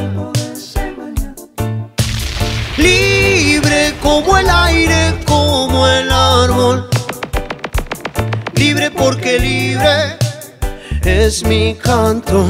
Libre 2.77 3.95
como 4.01 4.37
el 4.37 4.49
aire, 4.49 5.23
como 5.27 5.85
el 5.85 6.11
árbol 6.11 6.90
porque 9.01 9.39
libre 9.39 10.15
es 11.03 11.43
mi 11.43 11.73
canto. 11.73 12.45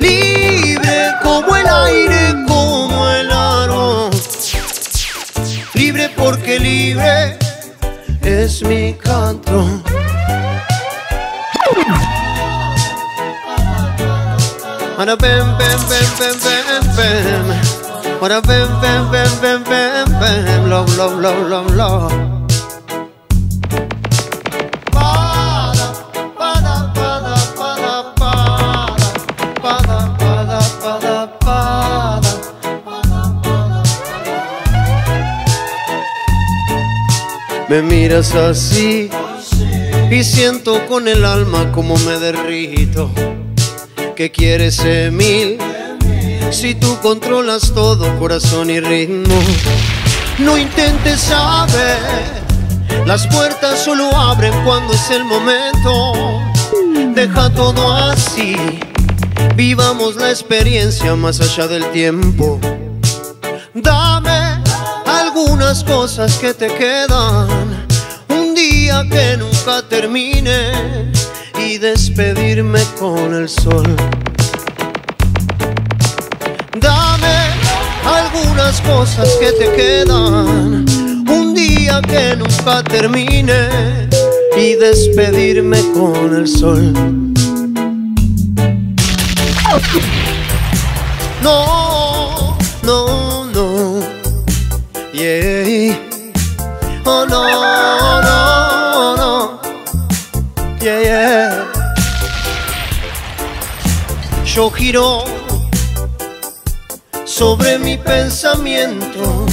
Libre 0.00 1.12
como 1.22 1.56
el 1.56 1.66
aire, 1.68 2.34
como 2.48 3.08
el 3.08 3.30
aro. 3.30 4.10
Libre 5.74 6.08
porque 6.16 6.58
libre 6.58 7.38
es 8.22 8.62
mi 8.62 8.94
canto. 8.94 9.82
Ahora 14.98 15.14
ven, 15.14 15.56
ven, 15.58 15.78
ven, 15.88 16.08
ven, 16.18 16.36
ven, 16.42 16.96
ven. 16.96 18.16
Ahora 18.20 18.40
ven, 18.40 18.68
ven, 18.80 19.10
ven, 19.12 19.40
ven, 19.40 19.64
ven, 19.64 20.18
ven. 20.18 20.70
Love, 20.70 20.96
love, 20.96 21.20
love, 21.20 21.48
love, 21.48 21.70
love. 21.76 22.35
Me 37.68 37.82
miras 37.82 38.32
así 38.34 39.10
y 40.08 40.22
siento 40.22 40.86
con 40.86 41.08
el 41.08 41.24
alma 41.24 41.72
como 41.72 41.96
me 41.98 42.18
derrito. 42.18 43.10
¿Qué 44.14 44.30
quieres, 44.30 44.78
Emil? 44.84 45.58
Si 46.52 46.76
tú 46.76 46.96
controlas 47.02 47.72
todo, 47.74 48.16
corazón 48.20 48.70
y 48.70 48.78
ritmo. 48.78 49.34
No 50.38 50.56
intentes 50.56 51.20
saber, 51.22 51.98
las 53.04 53.26
puertas 53.26 53.80
solo 53.80 54.14
abren 54.16 54.54
cuando 54.64 54.92
es 54.92 55.10
el 55.10 55.24
momento. 55.24 56.12
Deja 57.14 57.52
todo 57.52 57.92
así, 57.94 58.54
vivamos 59.56 60.14
la 60.16 60.30
experiencia 60.30 61.16
más 61.16 61.40
allá 61.40 61.66
del 61.66 61.90
tiempo. 61.90 62.60
Algunas 65.66 65.96
cosas 65.96 66.38
que 66.38 66.54
te 66.54 66.68
quedan, 66.68 67.48
un 68.28 68.54
día 68.54 69.04
que 69.10 69.36
nunca 69.36 69.82
termine 69.82 71.10
y 71.58 71.76
despedirme 71.78 72.78
con 73.00 73.34
el 73.34 73.48
sol. 73.48 73.96
Dame 76.78 77.36
algunas 78.04 78.80
cosas 78.82 79.28
que 79.40 79.50
te 79.58 79.72
quedan, 79.74 80.86
un 81.28 81.52
día 81.52 82.00
que 82.00 82.36
nunca 82.36 82.84
termine 82.84 83.68
y 84.56 84.74
despedirme 84.74 85.80
con 85.92 86.32
el 86.32 86.46
sol. 86.46 86.92
No, 91.42 92.56
no, 92.84 93.25
Oh 97.08 97.24
no, 97.24 98.20
no, 98.20 99.16
no, 99.16 99.60
yeah, 100.80 101.00
yeah. 101.02 101.72
Yo 104.44 104.68
giro 104.70 105.22
sobre 107.24 107.78
mi 107.78 107.96
pensamiento 107.96 109.46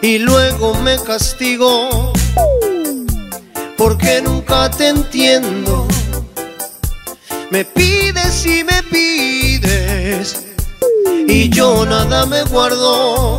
y 0.00 0.18
luego 0.18 0.74
me 0.74 1.02
castigo 1.02 2.12
porque 3.76 4.22
nunca 4.22 4.70
te 4.70 4.90
entiendo. 4.90 5.88
Me 7.50 7.64
pides 7.64 8.46
y 8.46 8.62
me 8.62 8.84
pides 8.84 10.46
y 11.26 11.48
yo 11.48 11.84
nada 11.84 12.24
me 12.24 12.44
guardo. 12.44 13.38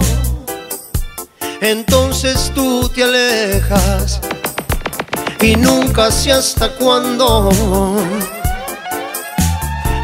Entonces 1.62 2.52
tú 2.56 2.88
te 2.88 3.04
alejas 3.04 4.22
y 5.42 5.58
nunca 5.58 6.10
sé 6.10 6.32
hasta 6.32 6.70
cuándo. 6.70 7.50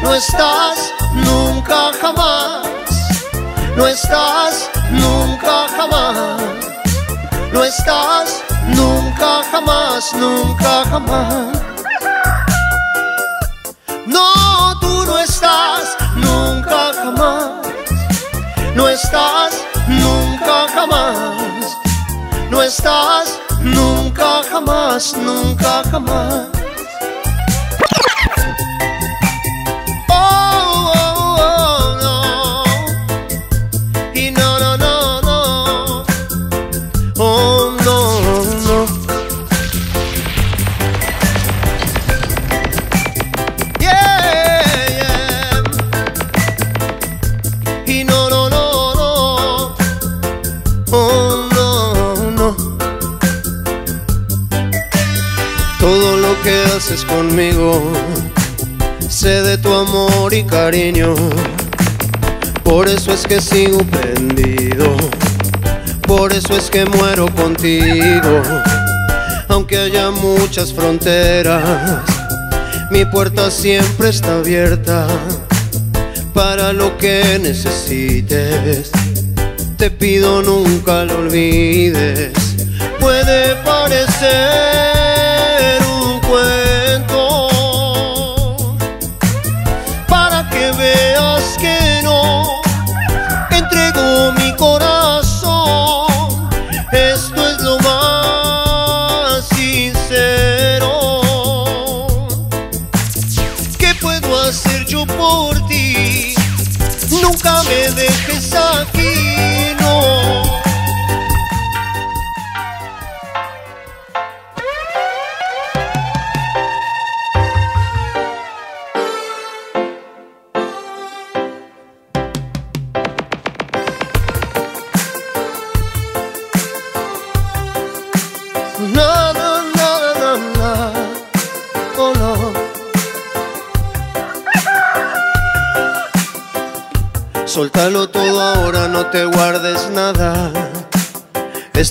No 0.02 0.14
estás 0.14 0.92
nunca 1.14 1.92
jamás, 1.98 2.66
no 3.74 3.86
estás 3.86 4.70
nunca 4.90 5.66
jamás, 5.74 6.42
no 7.52 7.64
estás 7.64 8.42
nunca 8.68 9.42
jamás, 9.50 10.12
nunca 10.12 10.84
jamás. 10.90 11.58
No, 14.04 14.78
tú 14.80 15.04
no 15.06 15.18
estás 15.18 15.96
nunca 16.16 16.92
jamás, 17.02 17.50
no 18.74 18.88
estás 18.90 19.64
nunca 19.88 20.25
jamás, 20.68 21.76
no 22.50 22.62
estás 22.62 23.40
nunca 23.60 24.42
jamás, 24.50 25.14
nunca 25.16 25.82
jamás. 25.90 26.48
Por 62.64 62.88
eso 62.88 63.12
es 63.12 63.24
que 63.24 63.40
sigo 63.40 63.78
prendido. 63.84 64.96
Por 66.08 66.32
eso 66.32 66.56
es 66.56 66.68
que 66.70 66.84
muero 66.86 67.32
contigo. 67.36 68.42
Aunque 69.46 69.78
haya 69.78 70.10
muchas 70.10 70.72
fronteras, 70.72 72.02
mi 72.90 73.04
puerta 73.04 73.48
siempre 73.48 74.08
está 74.08 74.38
abierta 74.38 75.06
para 76.34 76.72
lo 76.72 76.98
que 76.98 77.38
necesites. 77.40 78.90
Te 79.78 79.88
pido 79.88 80.42
nunca 80.42 81.04
lo 81.04 81.18
olvides. 81.18 82.32
Puede 82.98 83.54
parecer 83.62 84.95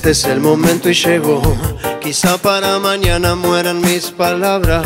Este 0.05 0.27
es 0.27 0.35
el 0.35 0.39
momento 0.39 0.87
y 0.87 0.93
llegó. 0.93 1.41
Quizá 1.99 2.37
para 2.37 2.77
mañana 2.77 3.33
mueran 3.33 3.81
mis 3.81 4.11
palabras. 4.11 4.85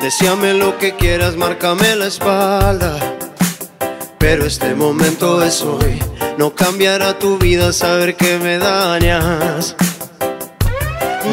Decíame 0.00 0.54
lo 0.54 0.76
que 0.78 0.96
quieras, 0.96 1.36
márcame 1.36 1.94
la 1.94 2.08
espalda. 2.08 2.98
Pero 4.18 4.44
este 4.44 4.74
momento 4.74 5.40
es 5.40 5.62
hoy. 5.62 6.02
No 6.36 6.52
cambiará 6.52 7.16
tu 7.20 7.38
vida 7.38 7.72
saber 7.72 8.16
que 8.16 8.38
me 8.38 8.58
dañas. 8.58 9.76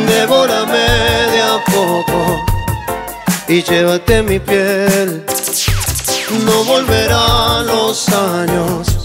Devórame 0.08 0.90
de 1.34 1.42
a 1.42 1.64
poco 1.66 2.46
y 3.48 3.64
llévate 3.64 4.22
mi 4.22 4.38
piel. 4.38 5.26
No 6.46 6.64
volverán 6.66 7.66
los 7.66 8.08
años, 8.10 8.99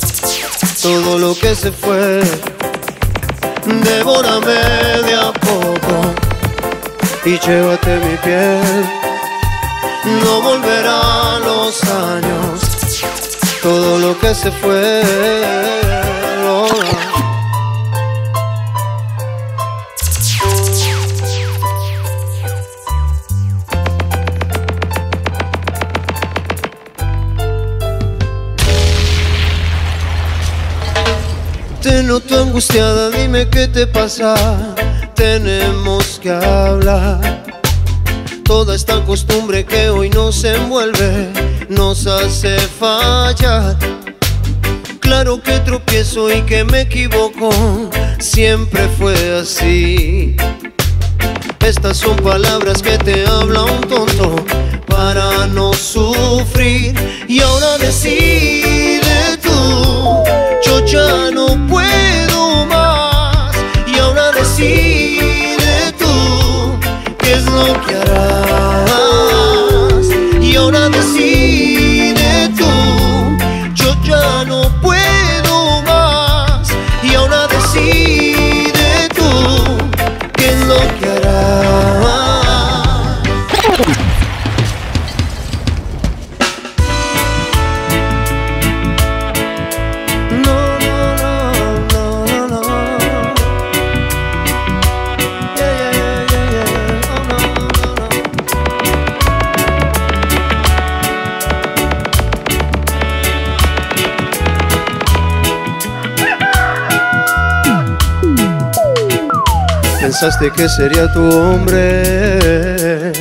todo 0.84 1.18
lo 1.18 1.34
que 1.34 1.54
se 1.54 1.72
fue. 1.72 2.20
Devórame 3.64 4.52
de 5.06 5.14
a 5.14 5.32
poco 5.32 5.96
y 7.24 7.38
llévate 7.38 7.96
mi 8.00 8.16
piel. 8.18 8.84
No 10.22 10.42
volverán 10.42 11.40
los 11.42 11.82
años, 11.84 12.60
todo 13.62 13.98
lo 13.98 14.18
que 14.20 14.34
se 14.34 14.50
fue. 14.52 15.02
Oh. 16.46 17.33
Noto 32.24 32.42
angustiada, 32.42 33.10
dime 33.10 33.48
qué 33.50 33.68
te 33.68 33.86
pasa. 33.86 34.34
Tenemos 35.14 36.18
que 36.22 36.30
hablar. 36.30 37.42
Toda 38.44 38.74
esta 38.74 39.04
costumbre 39.04 39.64
que 39.64 39.90
hoy 39.90 40.08
nos 40.08 40.42
envuelve 40.44 41.30
nos 41.68 42.06
hace 42.06 42.58
fallar. 42.58 43.76
Claro 45.00 45.42
que 45.42 45.58
tropiezo 45.60 46.32
y 46.32 46.40
que 46.42 46.64
me 46.64 46.82
equivoco, 46.82 47.50
siempre 48.20 48.88
fue 48.96 49.40
así. 49.40 50.36
Estas 51.60 51.98
son 51.98 52.16
palabras 52.16 52.80
que 52.80 52.96
te 52.98 53.26
habla 53.26 53.64
un 53.64 53.80
tonto 53.82 54.36
para 54.86 55.46
no 55.48 55.74
sufrir. 55.74 56.94
Y 57.28 57.40
ahora 57.40 57.76
decide 57.78 59.38
tú, 59.42 60.22
yo 60.64 60.84
ya 60.86 61.30
no 61.30 61.63
Y 70.40 70.56
ahora 70.56 70.88
decide 70.88 72.50
tú, 72.56 72.64
yo 73.74 73.94
ya 74.02 74.44
no 74.44 74.70
puedo 74.80 75.82
más. 75.82 76.68
Y 77.02 77.14
ahora 77.14 77.46
decide 77.48 79.08
tú, 79.14 79.30
qué 80.36 80.50
es 80.50 80.60
lo 80.66 80.80
que 80.98 81.10
harás. 81.10 81.63
Pensaste 110.24 110.48
que 110.52 110.68
sería 110.70 111.12
tu 111.12 111.20
hombre 111.20 113.12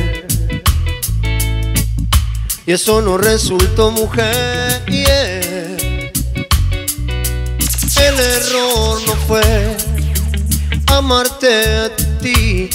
y 2.66 2.72
eso 2.72 3.02
no 3.02 3.18
resultó 3.18 3.92
mujer. 3.92 4.82
El 4.88 5.04
error 8.18 9.02
no 9.06 9.16
fue 9.28 9.76
amarte 10.88 11.66
a 11.66 11.94
ti. 12.22 12.70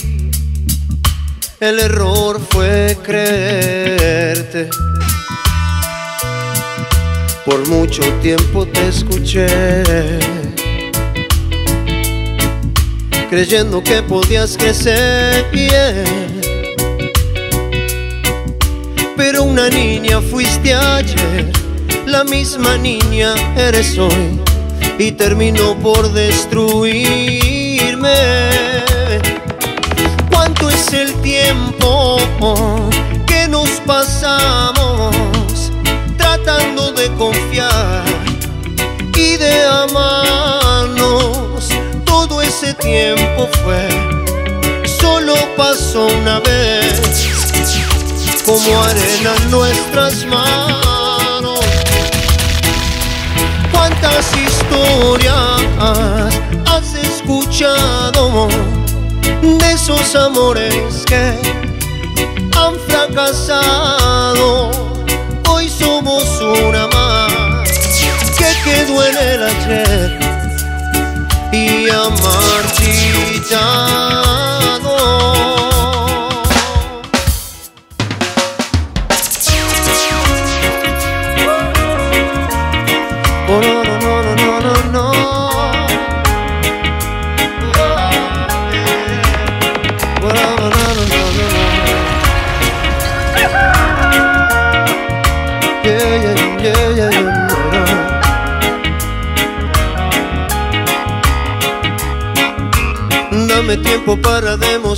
El 1.58 1.80
error 1.80 2.38
fue 2.50 2.98
creerte. 3.02 4.68
Por 7.46 7.66
mucho 7.66 8.02
tiempo 8.20 8.66
te 8.66 8.88
escuché, 8.88 9.46
creyendo 13.28 13.82
que 13.82 14.02
podías 14.02 14.56
crecer. 14.56 15.50
yeah. 15.52 16.04
Pero 19.16 19.42
una 19.42 19.68
niña 19.68 20.20
fuiste 20.20 20.74
ayer, 20.74 21.52
la 22.06 22.24
misma 22.24 22.78
niña 22.78 23.34
eres 23.56 23.98
hoy 23.98 24.40
y 24.98 25.12
terminó 25.12 25.76
por 25.78 26.12
destruirme. 26.12 28.08
¿Cuánto 30.30 30.70
es 30.70 30.92
el 30.92 31.12
tiempo 31.20 32.16
que 33.26 33.48
nos 33.48 33.68
pasamos 33.80 35.14
tratando 36.16 36.92
de 36.92 37.08
confiar 37.14 38.04
y 39.14 39.36
de 39.36 39.64
amarnos? 39.64 41.47
Ese 42.60 42.74
tiempo 42.74 43.48
fue, 43.62 43.88
solo 45.00 45.36
pasó 45.56 46.06
una 46.06 46.40
vez, 46.40 47.00
como 48.44 48.82
arena 48.82 49.32
en 49.36 49.50
nuestras 49.52 50.26
manos 50.26 51.60
cuántas 53.70 54.32
historias 54.36 55.62
has 56.66 56.94
escuchado 56.94 58.48
de 59.40 59.72
esos 59.72 60.16
amores 60.16 61.04
que 61.06 61.38
han 62.56 62.74
fracasado. 62.88 64.67
जान 73.50 74.07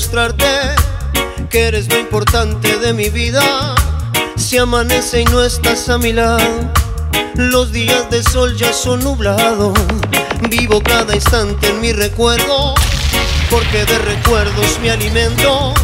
demostrarte 0.01 0.47
que 1.51 1.69
eres 1.69 1.87
lo 1.93 1.99
importante 1.99 2.79
de 2.79 2.95
mi 2.95 3.11
vida. 3.11 3.75
Si 4.35 4.57
amanece 4.57 5.21
y 5.21 5.25
no 5.27 5.43
estás 5.43 5.91
a 5.91 5.99
mi 5.99 6.15
lado, 6.15 6.39
los 7.35 7.71
días 7.71 8.09
de 8.09 8.23
sol 8.23 8.57
ya 8.57 8.73
son 8.73 9.05
nublados. 9.05 9.79
Vivo 10.49 10.81
cada 10.83 11.15
instante 11.15 11.69
en 11.69 11.83
mi 11.83 11.93
recuerdo, 11.93 12.75
porque 13.51 13.85
de 13.85 13.99
recuerdos 13.99 14.79
me 14.81 14.91
alimento. 14.91 15.75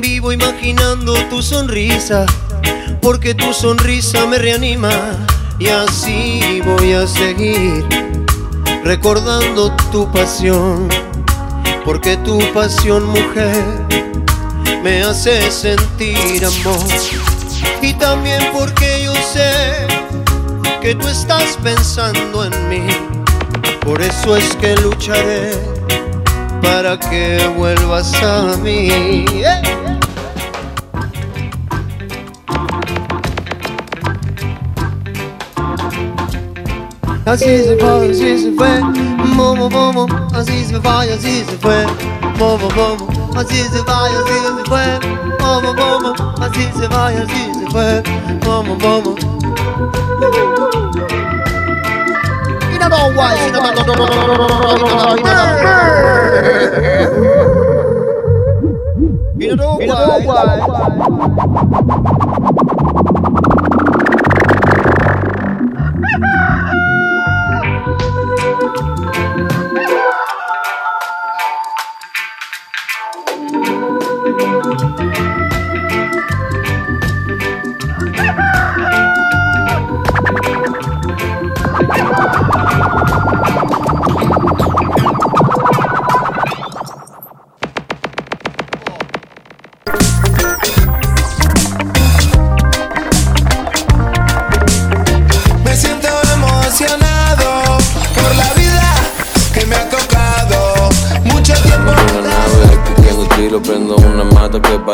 Vivo 0.00 0.32
imaginando 0.32 1.12
tu 1.28 1.42
sonrisa, 1.42 2.24
porque 3.02 3.34
tu 3.34 3.52
sonrisa 3.52 4.24
me 4.24 4.38
reanima. 4.38 4.92
Y 5.58 5.66
así 5.68 6.62
voy 6.64 6.94
a 6.94 7.06
seguir 7.06 7.86
recordando 8.82 9.76
tu 9.92 10.10
pasión, 10.10 10.88
porque 11.84 12.16
tu 12.18 12.38
pasión, 12.52 13.06
mujer, 13.06 13.64
me 14.82 15.02
hace 15.02 15.50
sentir 15.50 16.44
amor. 16.44 16.78
Y 17.80 17.94
también 17.94 18.42
porque 18.52 19.04
yo 19.04 19.14
sé 19.14 19.86
que 20.80 20.94
tú 20.94 21.08
estás 21.08 21.58
pensando 21.62 22.44
en 22.44 22.68
mí. 22.68 22.86
Por 23.84 24.00
eso 24.00 24.36
es 24.36 24.54
que 24.56 24.76
lucharé 24.76 25.52
para 26.62 26.98
que 26.98 27.38
vuelvas 27.56 28.14
a 28.22 28.56
mí. 28.58 28.88
¡Eh! 28.90 29.62
Así 37.24 37.44
se 37.44 37.76
fue, 37.76 38.10
así 38.10 38.38
se 38.38 38.52
fue, 38.52 38.80
momo, 39.28 39.70
momo, 39.70 40.06
así 40.34 40.64
se 40.64 40.80
fue, 40.80 41.12
así 41.12 41.44
se 41.44 41.56
fue, 41.58 41.86
momo, 42.38 42.68
momo, 42.70 43.06
así 43.36 43.62
se 43.64 43.82
fue, 43.82 43.94
así 43.94 44.34
se 44.56 44.64
fue, 44.68 45.00
momo, 45.40 45.74
momo, 45.74 46.14
así 46.40 46.62
se 46.62 46.88
fue, 46.88 46.98
así 46.98 47.54
se 47.54 47.66
fue, 47.70 48.02
momo, 48.44 48.76
momo. 48.76 49.14
You 52.72 52.78
don't 52.78 52.90
know 52.90 53.12
why, 53.16 53.34
you 53.46 53.52
don't 53.52 53.62
know, 53.62 53.84
you 59.38 59.56
don't 59.56 59.86
know, 59.86 60.22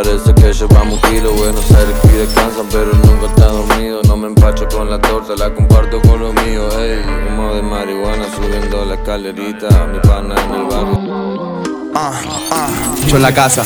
parece 0.03 0.33
que 0.35 0.53
llevamos 0.53 0.95
un 0.95 1.11
kilo. 1.11 1.33
Buenos 1.33 1.71
Aires 1.73 1.95
y 2.05 2.09
descansan, 2.09 2.67
pero 2.71 2.93
nunca 3.05 3.27
está 3.27 3.47
dormido. 3.47 4.01
No 4.05 4.17
me 4.17 4.29
empacho 4.29 4.69
con 4.69 4.89
la 4.89 5.01
torta, 5.01 5.35
la 5.37 5.53
comparto 5.53 6.01
con 6.03 6.21
los 6.21 6.35
míos. 6.35 6.75
Ey, 6.77 7.03
humo 7.29 7.55
de 7.55 7.63
marihuana 7.63 8.27
subiendo 8.37 8.85
la 8.85 8.95
escalerita. 8.95 9.69
Mi 9.87 9.99
pana 10.01 10.35
en 10.45 10.55
el 10.55 10.65
barrio. 10.67 11.63
Ah, 11.95 12.13
ah. 12.53 12.69
Yo 13.09 13.17
en 13.17 13.23
la 13.23 13.35
casa, 13.35 13.65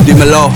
dímelo. 0.00 0.50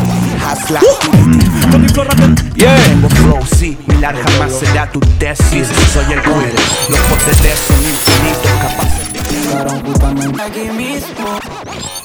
Yeah. 2.55 2.77
Tengo 2.85 3.09
flow, 3.09 3.47
sí, 3.57 3.79
mi 3.87 3.97
larga 3.97 4.23
jamás 4.25 4.53
será 4.53 4.91
tu 4.91 5.01
tesis. 5.19 5.69
Soy 5.93 6.05
el 6.13 6.23
queer, 6.23 6.55
los 6.89 6.99
poderes 7.01 7.59
son 7.67 7.77
infinitos, 7.83 8.51
capaces 8.61 9.13
de 9.13 10.43
Aquí 10.43 10.71
mismo. 10.71 12.04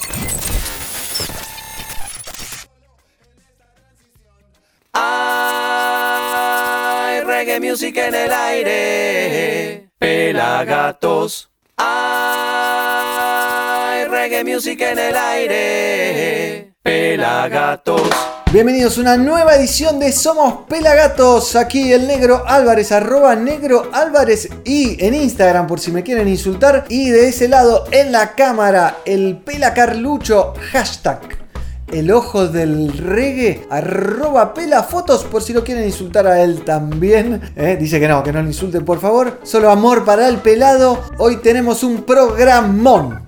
Music 7.70 7.96
en 7.98 8.14
el 8.16 8.32
aire. 8.32 9.90
Pelagatos. 9.96 11.50
Hay 11.76 11.94
reggae 14.06 14.42
music 14.42 14.80
en 14.80 14.98
el 14.98 15.14
aire. 15.16 16.72
Pelagatos. 16.82 18.10
Bienvenidos 18.52 18.98
a 18.98 19.02
una 19.02 19.16
nueva 19.16 19.54
edición 19.54 20.00
de 20.00 20.10
Somos 20.10 20.66
Pelagatos. 20.68 21.54
Aquí 21.54 21.92
el 21.92 22.08
negro 22.08 22.42
Álvarez, 22.44 22.90
arroba 22.90 23.36
negro 23.36 23.88
Álvarez 23.92 24.48
y 24.64 25.04
en 25.04 25.14
Instagram 25.14 25.68
por 25.68 25.78
si 25.78 25.92
me 25.92 26.02
quieren 26.02 26.26
insultar. 26.26 26.86
Y 26.88 27.10
de 27.10 27.28
ese 27.28 27.46
lado 27.46 27.84
en 27.92 28.10
la 28.10 28.34
cámara, 28.34 28.96
el 29.04 29.38
Pela 29.38 29.72
Carlucho, 29.74 30.54
hashtag. 30.72 31.29
El 31.92 32.10
ojo 32.12 32.46
del 32.46 32.96
reggae, 32.96 33.66
arroba 33.68 34.54
pela 34.54 34.82
fotos 34.84 35.24
por 35.24 35.42
si 35.42 35.52
lo 35.52 35.64
quieren 35.64 35.84
insultar 35.84 36.26
a 36.26 36.40
él 36.42 36.62
también. 36.64 37.40
Eh, 37.56 37.76
Dice 37.80 37.98
que 37.98 38.06
no, 38.06 38.22
que 38.22 38.32
no 38.32 38.42
lo 38.42 38.48
insulten 38.48 38.84
por 38.84 39.00
favor. 39.00 39.40
Solo 39.42 39.70
amor 39.70 40.04
para 40.04 40.28
el 40.28 40.36
pelado. 40.38 41.00
Hoy 41.18 41.38
tenemos 41.38 41.82
un 41.82 42.02
programón. 42.02 43.22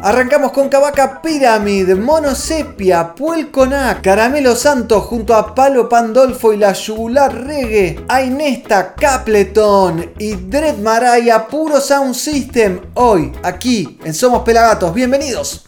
Arrancamos 0.00 0.52
con 0.52 0.68
Cavaca 0.68 1.20
Pyramid, 1.20 1.92
Mono 1.96 2.32
Sepia, 2.32 3.14
Puelconá, 3.16 4.00
Caramelo 4.00 4.54
Santos 4.54 5.02
junto 5.04 5.34
a 5.34 5.56
Palo 5.56 5.88
Pandolfo 5.88 6.52
y 6.52 6.56
la 6.56 6.72
Yugular 6.72 7.34
Reggae, 7.34 8.04
Ainesta, 8.06 8.94
Capleton 8.94 10.12
y 10.18 10.34
Dread 10.34 10.76
Maraya, 10.76 11.48
Puro 11.48 11.80
Sound 11.80 12.14
System. 12.14 12.80
Hoy, 12.94 13.32
aquí 13.42 13.98
en 14.04 14.14
Somos 14.14 14.42
Pelagatos. 14.42 14.94
Bienvenidos. 14.94 15.67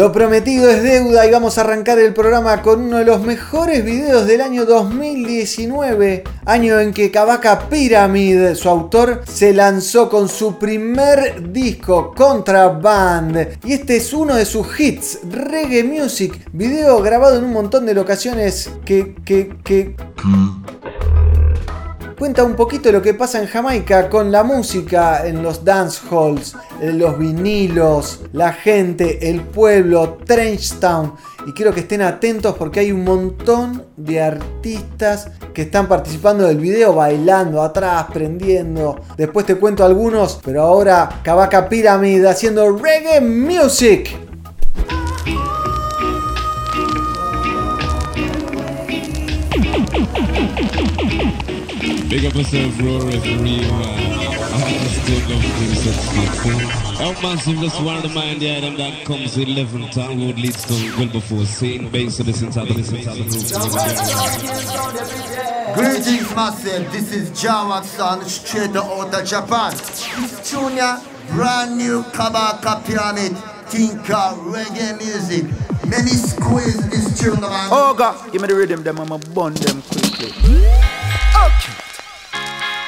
Lo 0.00 0.12
prometido 0.12 0.70
es 0.70 0.82
deuda 0.82 1.26
y 1.26 1.30
vamos 1.30 1.58
a 1.58 1.60
arrancar 1.60 1.98
el 1.98 2.14
programa 2.14 2.62
con 2.62 2.84
uno 2.84 2.96
de 2.96 3.04
los 3.04 3.20
mejores 3.20 3.84
videos 3.84 4.26
del 4.26 4.40
año 4.40 4.64
2019, 4.64 6.24
año 6.46 6.80
en 6.80 6.94
que 6.94 7.10
Kabaka 7.10 7.68
Pyramid, 7.68 8.54
su 8.54 8.70
autor, 8.70 9.20
se 9.30 9.52
lanzó 9.52 10.08
con 10.08 10.30
su 10.30 10.58
primer 10.58 11.52
disco, 11.52 12.14
Contraband. 12.16 13.58
Y 13.62 13.74
este 13.74 13.96
es 13.96 14.14
uno 14.14 14.36
de 14.36 14.46
sus 14.46 14.80
hits, 14.80 15.18
Reggae 15.28 15.84
Music, 15.84 16.48
video 16.50 17.02
grabado 17.02 17.36
en 17.36 17.44
un 17.44 17.52
montón 17.52 17.84
de 17.84 17.92
locaciones 17.92 18.70
que... 18.86 19.14
que, 19.22 19.54
que 19.62 19.96
cuenta 22.20 22.44
un 22.44 22.54
poquito 22.54 22.92
lo 22.92 23.00
que 23.00 23.14
pasa 23.14 23.40
en 23.40 23.46
Jamaica 23.46 24.10
con 24.10 24.30
la 24.30 24.44
música 24.44 25.26
en 25.26 25.42
los 25.42 25.64
dance 25.64 26.02
halls, 26.10 26.54
en 26.78 26.98
los 26.98 27.18
vinilos, 27.18 28.20
la 28.34 28.52
gente, 28.52 29.30
el 29.30 29.40
pueblo, 29.40 30.18
Trenchtown. 30.26 31.14
Y 31.46 31.52
quiero 31.52 31.72
que 31.72 31.80
estén 31.80 32.02
atentos 32.02 32.56
porque 32.58 32.80
hay 32.80 32.92
un 32.92 33.04
montón 33.04 33.86
de 33.96 34.20
artistas 34.20 35.30
que 35.54 35.62
están 35.62 35.88
participando 35.88 36.46
del 36.46 36.58
video, 36.58 36.94
bailando 36.94 37.62
atrás, 37.62 38.04
prendiendo. 38.12 39.00
Después 39.16 39.46
te 39.46 39.54
cuento 39.54 39.82
algunos, 39.82 40.40
pero 40.44 40.60
ahora 40.60 41.08
Kabaka 41.22 41.70
Pyramid 41.70 42.26
haciendo 42.26 42.76
reggae 42.76 43.22
music. 43.22 44.29
Big 52.10 52.24
up 52.24 52.34
myself, 52.34 52.76
Roar 52.82 53.02
Referee, 53.06 53.60
man. 53.70 53.70
I 53.70 54.58
had 54.58 54.82
to 54.82 54.88
still 54.98 55.20
go 55.30 55.38
through 55.38 55.78
the 55.78 55.94
Elk 57.00 57.22
Massive, 57.22 57.60
one 57.84 57.98
of 57.98 58.02
the 58.02 58.08
mind 58.08 58.42
the 58.42 58.50
item 58.50 58.76
that 58.78 59.06
comes 59.06 59.38
11 59.38 59.90
time 59.90 60.18
road 60.18 60.34
leads 60.34 60.64
to 60.64 60.74
Wilberforce. 60.98 61.48
Same 61.50 61.88
to. 61.88 62.24
Greetings, 65.76 66.34
Massive. 66.34 66.90
This 66.90 67.12
is 67.14 67.30
Jawaxan, 67.30 68.24
straight 68.24 68.74
out 68.74 69.14
of 69.14 69.24
Japan. 69.24 69.72
It's 69.72 70.50
Junior, 70.50 70.98
brand 71.30 71.78
new 71.78 72.02
Kabaka 72.10 72.84
Pyramid. 72.84 73.36
Tinker 73.70 74.34
reggae 74.50 74.98
music. 74.98 75.44
Many 75.86 76.10
squeeze 76.10 76.90
this 76.90 77.20
tune. 77.20 77.38
Oh, 77.40 77.94
God, 77.96 78.32
give 78.32 78.42
me 78.42 78.48
the 78.48 78.56
rhythm, 78.56 78.82
them. 78.82 78.98
I'm 78.98 79.06
gonna 79.06 79.24
burn 79.26 79.54
them 79.54 79.80
quickly. 79.82 80.32
Okay. 81.46 81.79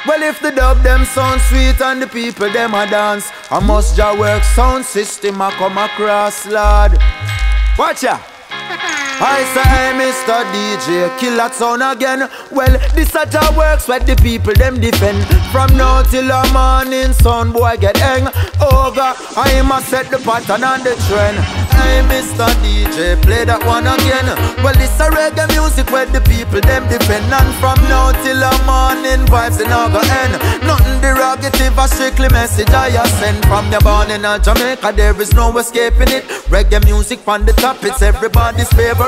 Well, 0.04 0.22
if 0.22 0.40
the 0.40 0.50
dub 0.50 0.82
them 0.82 1.04
sound 1.04 1.40
sweet 1.42 1.80
and 1.80 2.02
the 2.02 2.08
people 2.08 2.50
them 2.50 2.74
a 2.74 2.86
dance, 2.90 3.30
I 3.50 3.60
must 3.60 3.96
ja 3.96 4.18
work 4.18 4.42
sound 4.42 4.84
system 4.84 5.40
I 5.40 5.52
come 5.52 5.78
across, 5.78 6.44
lad. 6.46 6.98
Watch 7.78 8.02
ya. 8.02 8.31
I 9.20 9.44
say, 9.52 9.92
Mr. 10.00 10.40
DJ, 10.50 11.18
kill 11.18 11.36
that 11.36 11.54
sound 11.54 11.82
again. 11.82 12.30
Well, 12.50 12.72
this 12.94 13.14
a 13.14 13.28
ja 13.28 13.44
works 13.56 13.86
where 13.86 14.00
the 14.00 14.16
people 14.16 14.54
them 14.54 14.80
defend. 14.80 15.20
From 15.52 15.68
now 15.76 16.02
till 16.02 16.26
the 16.26 16.42
morning, 16.52 17.12
sun 17.12 17.52
boy 17.52 17.76
get 17.76 17.96
hang. 17.96 18.26
Over, 18.62 19.12
I 19.36 19.62
must 19.66 19.88
set 19.88 20.10
the 20.10 20.18
pattern 20.18 20.64
and 20.64 20.82
the 20.82 20.96
trend. 21.06 21.38
Hey, 21.76 22.00
Mr. 22.08 22.48
DJ, 22.64 23.20
play 23.20 23.44
that 23.44 23.60
one 23.66 23.86
again. 23.86 24.26
Well, 24.64 24.74
this 24.80 24.94
a 24.98 25.10
reggae 25.12 25.46
music 25.52 25.90
where 25.92 26.06
the 26.06 26.20
people 26.24 26.62
them 26.62 26.88
defend. 26.88 27.28
And 27.28 27.52
from 27.60 27.78
now 27.92 28.16
till 28.24 28.40
the 28.40 28.52
morning, 28.64 29.22
vibes 29.28 29.60
in 29.60 29.68
go 29.68 30.00
end. 30.22 30.34
Nothing 30.64 30.98
derogative, 31.04 31.76
a 31.76 31.86
strictly 31.86 32.28
message 32.30 32.70
I 32.70 32.90
send. 33.20 33.44
From 33.46 33.70
your 33.70 33.82
born 33.82 34.10
in 34.10 34.22
Jamaica, 34.22 34.92
there 34.96 35.14
is 35.20 35.34
no 35.34 35.52
escaping 35.58 36.10
it. 36.10 36.24
Reggae 36.48 36.82
music 36.84 37.26
on 37.26 37.44
the 37.44 37.52
top, 37.52 37.82
it's 37.84 38.02
everybody's 38.02 38.68
favorite. 38.72 39.01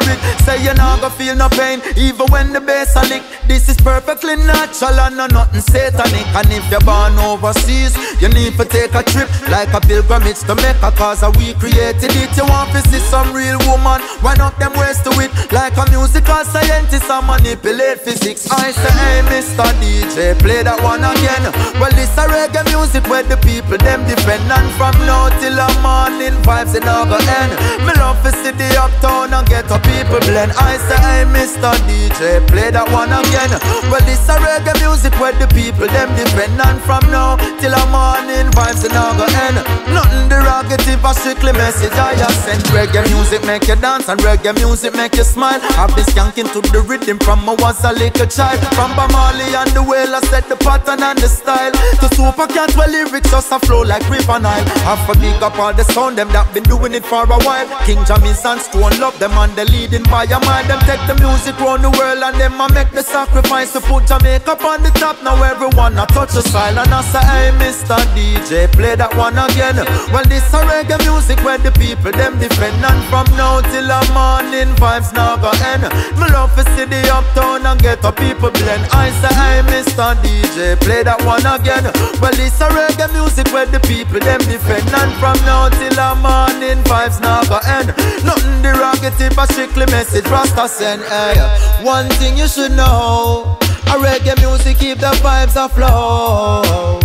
Say 0.45 0.63
you're 0.65 0.75
not 0.75 1.01
gonna 1.01 1.15
feel 1.15 1.37
no 1.37 1.49
pain, 1.49 1.81
even 1.97 2.27
when 2.29 2.53
the 2.53 2.61
bass 2.61 2.97
a 2.97 3.03
lick. 3.07 3.23
This 3.47 3.69
is 3.69 3.77
perfectly 3.77 4.37
natural 4.37 4.99
and 5.01 5.17
no 5.17 5.27
nothing 5.27 5.61
satanic. 5.61 6.27
And 6.35 6.51
if 6.51 6.65
you're 6.71 6.81
born 6.81 7.15
overseas, 7.19 7.95
you 8.21 8.29
need 8.29 8.57
to 8.59 8.65
take 8.65 8.95
a 8.95 9.03
trip 9.03 9.29
like 9.49 9.73
a 9.73 9.81
pilgrimage 9.81 10.41
to 10.51 10.55
Mecca, 10.57 10.91
cause 10.97 11.23
we 11.39 11.55
created 11.55 12.11
it. 12.11 12.37
You 12.37 12.47
want 12.51 12.71
to 12.73 12.81
see 12.89 12.99
some 12.99 13.33
real 13.33 13.59
woman, 13.71 14.03
why 14.21 14.35
not 14.35 14.59
them 14.59 14.73
ways 14.75 15.01
to 15.07 15.11
it? 15.23 15.31
Like 15.53 15.77
a 15.77 15.87
musical 15.91 16.43
scientist, 16.45 17.07
I 17.09 17.21
manipulate 17.23 18.01
physics. 18.01 18.51
I 18.51 18.73
say, 18.73 18.93
hey, 18.99 19.21
Mr. 19.31 19.69
DJ, 19.79 20.35
play 20.41 20.63
that 20.63 20.83
one 20.83 21.05
again. 21.05 21.45
Well, 21.79 21.93
this 21.95 22.11
a 22.19 22.27
reggae 22.27 22.67
music 22.75 23.07
where 23.07 23.23
the 23.23 23.37
people 23.39 23.79
them 23.79 24.03
defend. 24.09 24.51
And 24.51 24.69
from 24.75 24.97
now 25.07 25.31
till 25.39 25.55
the 25.55 25.69
morning, 25.81 26.35
vibes 26.43 26.75
in 26.75 26.83
go 26.83 27.19
end. 27.39 27.53
Me 27.87 27.93
love 28.01 28.19
to 28.25 28.33
see 28.43 28.51
the 28.51 28.69
uptown 28.81 29.33
and 29.33 29.47
get 29.49 29.71
up 29.71 29.84
people 29.87 30.21
blend. 30.27 30.53
I 30.57 30.77
say, 30.87 30.99
hey, 31.01 31.25
Mr. 31.29 31.73
DJ, 31.87 32.41
play 32.49 32.71
that 32.71 32.89
one 32.91 33.13
again. 33.13 33.53
Well, 33.91 34.03
this 34.09 34.23
a 34.29 34.37
reggae 34.41 34.75
music 34.81 35.13
where 35.21 35.35
the 35.37 35.49
people 35.53 35.89
them 35.89 36.11
depend 36.17 36.61
And 36.61 36.81
from 36.83 37.05
now 37.11 37.37
till 37.61 37.75
the 37.75 37.85
morning, 37.91 38.49
vibes 38.55 38.85
in 38.85 38.95
all 38.97 39.15
go 39.17 39.27
end. 39.49 39.59
Nothing 39.91 40.29
derogative, 40.31 41.03
a 41.05 41.13
strictly 41.15 41.53
message 41.53 41.93
I 41.95 42.15
just 42.17 42.45
send. 42.45 42.63
Reggae 42.71 43.05
music 43.11 43.45
make 43.45 43.67
you 43.69 43.77
dance 43.77 44.09
and 44.09 44.21
reggae 44.21 44.55
music 44.55 44.95
make 44.95 45.17
you 45.17 45.25
smile. 45.25 45.61
I've 45.77 45.95
been 45.95 46.05
skanking 46.05 46.51
to 46.53 46.61
the 46.73 46.81
rhythm 46.83 47.19
from 47.19 47.49
I 47.49 47.55
was 47.59 47.83
a 47.85 47.93
little 47.93 48.27
child. 48.27 48.61
From 48.75 48.93
Bamali 48.95 49.53
and 49.55 49.71
the 49.75 49.83
whale, 49.83 50.15
I 50.15 50.21
set 50.31 50.49
the 50.49 50.57
pattern 50.57 51.03
and 51.03 51.19
the 51.19 51.29
style. 51.29 51.73
To 52.01 52.07
super 52.15 52.47
cat, 52.47 52.75
well, 52.77 52.91
lyrics 52.91 53.31
just 53.31 53.53
a 53.53 53.59
flow 53.59 53.83
like 53.83 54.09
river 54.09 54.39
Nile. 54.39 54.65
Have 54.87 55.09
a 55.09 55.15
big 55.19 55.43
up 55.43 55.59
all 55.59 55.73
the 55.73 55.85
sound, 55.85 56.19
them 56.19 56.29
that 56.31 56.53
been 56.55 56.65
doing 56.65 56.95
it 56.95 57.05
for 57.05 57.25
a 57.25 57.39
while. 57.47 57.67
King 57.85 57.99
Jamis 58.09 58.45
and 58.45 58.61
Stone 58.61 58.99
love 59.01 59.19
them 59.19 59.33
and 59.33 59.53
they 59.57 59.65
leading 59.75 60.03
by 60.05 60.25
a 60.25 60.39
mind. 60.47 60.71
Them 60.71 60.81
take 60.87 61.03
the 61.11 61.17
music 61.19 61.59
round 61.59 61.83
the 61.83 61.91
world 61.91 62.23
and 62.23 62.37
them 62.39 62.61
a 62.61 62.67
make 62.73 62.91
the 62.91 63.03
sacrifice 63.03 63.73
to 63.75 63.81
put 63.81 64.07
Jamaica 64.07 64.55
on 64.63 64.83
the 64.83 64.91
top. 64.95 65.19
Now 65.23 65.37
everyone 65.43 65.99
a 65.99 66.07
touch 66.07 66.33
the 66.33 66.43
style 66.43 66.79
and 66.79 66.95
I 66.95 67.03
say, 67.03 67.25
hey, 67.27 67.51
Mr. 67.59 67.99
DJ, 68.15 68.71
play 68.71 68.95
that 68.95 69.15
one 69.17 69.37
again. 69.37 69.77
Well, 70.13 70.25
this 70.31 70.47
a 70.55 70.63
reggae 70.71 70.99
music 71.03 71.39
where 71.43 71.59
the 71.59 71.73
people 71.73 72.13
them 72.13 72.39
defend. 72.39 72.79
And 72.85 73.03
from 73.11 73.27
now 73.37 73.61
till 73.71 73.87
the 73.87 74.01
morning, 74.15 74.71
vibes 74.79 75.11
now 75.13 75.37
go 75.37 75.51
end. 75.75 75.85
Me 76.19 76.27
love 76.31 76.55
to 76.55 76.63
see 76.75 76.87
the 76.87 77.03
uptown 77.11 77.67
and 77.67 77.81
get 77.83 78.01
the 78.03 78.13
people 78.13 78.51
blend. 78.51 78.87
I 78.95 79.11
say, 79.21 79.35
hey, 79.35 79.59
Mr. 79.67 80.15
DJ, 80.23 80.79
play 80.81 81.03
that 81.03 81.19
one 81.27 81.45
again. 81.45 81.91
Well, 82.23 82.35
this 82.39 82.61
a 82.63 82.69
reggae 82.71 83.11
music 83.13 83.51
where 83.53 83.67
the 83.67 83.81
people 83.81 84.21
them 84.21 84.41
defend. 84.47 84.87
And 84.95 85.13
from 85.19 85.37
now 85.45 85.69
till 85.69 85.95
the 85.95 86.11
morning, 86.23 86.81
vibes 86.87 87.19
now 87.21 87.43
go 87.45 87.59
end. 87.67 87.91
Nothing 88.23 88.63
derogative, 88.63 89.35
but 89.35 89.51
strictly 89.65 89.93
message 89.93 90.27
Rasta 90.27 90.69
send. 90.69 91.03
Eh, 91.03 91.35
hey, 91.35 91.85
one 91.85 92.09
thing 92.21 92.37
you 92.37 92.49
should 92.49 92.73
know. 92.73 93.57
A 93.87 93.97
reggae 93.97 94.39
music 94.41 94.79
keep 94.79 94.99
the 94.99 95.13
vibes 95.23 95.57
afloat. 95.57 97.03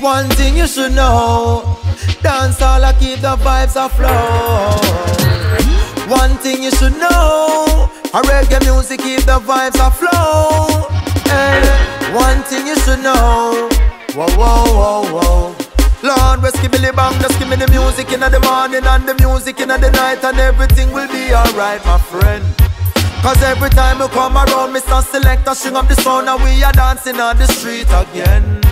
One 0.00 0.28
thing 0.30 0.56
you 0.56 0.66
should 0.66 0.92
know. 0.92 1.78
Dance 2.22 2.60
all 2.60 2.84
I 2.84 2.92
keep 2.94 3.20
the 3.20 3.36
vibes 3.36 3.76
afloat. 3.76 4.80
One 6.08 6.36
thing 6.38 6.62
you 6.62 6.70
should 6.70 6.96
know. 6.98 7.88
A 8.12 8.20
reggae 8.22 8.60
music 8.64 9.00
keep 9.00 9.20
the 9.20 9.38
vibes 9.40 9.80
afloat. 9.80 10.90
Hey, 11.28 11.62
one 12.12 12.42
thing 12.42 12.66
you 12.66 12.76
should 12.76 13.00
know. 13.00 13.68
Whoa, 14.14 14.28
whoa, 14.36 14.64
whoa, 14.74 15.20
whoa. 15.20 15.59
Lord, 16.02 16.42
rescue 16.42 16.70
Billy 16.70 16.92
Bang, 16.92 17.12
just 17.20 17.38
give 17.38 17.48
me 17.48 17.56
the 17.56 17.68
music 17.68 18.10
in 18.12 18.20
the 18.20 18.40
morning 18.40 18.84
and 18.84 19.06
the 19.06 19.14
music 19.22 19.60
in 19.60 19.68
the 19.68 19.90
night, 19.90 20.24
and 20.24 20.38
everything 20.38 20.92
will 20.92 21.08
be 21.08 21.34
alright, 21.34 21.84
my 21.84 21.98
friend. 21.98 22.44
Cause 23.20 23.42
every 23.42 23.68
time 23.68 24.00
you 24.00 24.08
come 24.08 24.34
around, 24.36 24.74
Mr. 24.74 25.02
Selector, 25.02 25.54
string 25.54 25.76
up 25.76 25.88
the 25.88 25.96
sound, 25.96 26.26
and 26.28 26.42
we 26.42 26.62
are 26.64 26.72
dancing 26.72 27.20
on 27.20 27.36
the 27.36 27.46
street 27.48 27.86
again. 27.92 28.62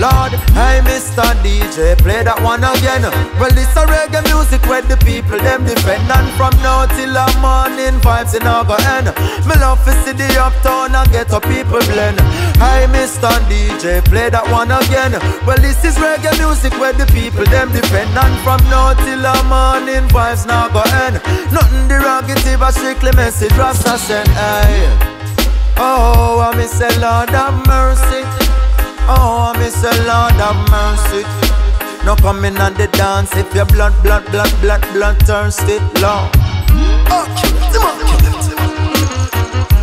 Lord, 0.00 0.32
hey 0.56 0.80
Mr. 0.88 1.22
DJ, 1.44 1.94
play 2.00 2.24
that 2.24 2.40
one 2.40 2.64
again. 2.64 3.04
Well, 3.36 3.52
this 3.52 3.68
a 3.76 3.84
reggae 3.84 4.24
music 4.24 4.64
where 4.64 4.80
the 4.80 4.96
people 5.04 5.36
them 5.36 5.68
defend, 5.68 6.08
and 6.08 6.28
from 6.34 6.56
now 6.64 6.88
till 6.88 7.12
the 7.12 7.28
morning, 7.44 8.00
vibes 8.00 8.32
in 8.32 8.42
our 8.48 8.64
end. 8.96 9.12
Me 9.44 9.54
love 9.60 9.84
to 9.84 9.92
see 10.02 10.16
the 10.16 10.26
uptown 10.40 10.96
and 10.96 11.06
get 11.12 11.28
the 11.28 11.38
people 11.44 11.84
blend. 11.92 12.18
Hey 12.56 12.88
Mr. 12.88 13.30
DJ, 13.52 14.00
play 14.08 14.32
that 14.32 14.48
one 14.48 14.72
again. 14.72 15.12
Well, 15.44 15.60
this 15.60 15.84
is 15.84 15.94
reggae 16.00 16.32
music 16.40 16.72
where 16.80 16.96
the 16.96 17.06
people 17.12 17.44
them 17.52 17.70
defend, 17.70 18.16
and 18.16 18.34
from 18.40 18.64
now 18.72 18.96
till 18.96 19.20
the 19.20 19.36
morning, 19.44 20.08
vibes 20.08 20.48
now 20.48 20.72
go 20.72 20.82
end. 21.04 21.20
Nothing 21.52 21.84
derogative, 21.86 22.64
a 22.64 22.72
strictly 22.72 23.12
message 23.12 23.52
Rasta 23.60 24.00
send. 24.00 24.32
Oh, 25.76 26.40
I 26.40 26.56
miss 26.56 26.80
a 26.80 26.88
Lord 26.98 27.30
of 27.30 27.54
mercy. 27.68 28.41
Oh, 29.08 29.52
I 29.54 29.58
miss 29.58 29.82
a 29.82 29.92
Lord 30.06 30.38
of 30.40 30.56
mercy. 30.70 31.22
No 32.04 32.16
coming 32.16 32.56
on 32.58 32.74
the 32.74 32.88
dance 32.88 33.34
if 33.36 33.54
your 33.54 33.66
blood, 33.66 33.94
blood, 34.02 34.24
blood, 34.30 34.52
blood, 34.60 34.82
blood 34.92 35.18
thirsty, 35.26 35.78
Lord. 36.00 36.30
Oh, 37.10 37.26
kill 37.38 37.52
them, 37.72 37.82
kill 37.98 38.18
them, 38.22 38.36
kill 38.40 38.56
them. 38.56 39.81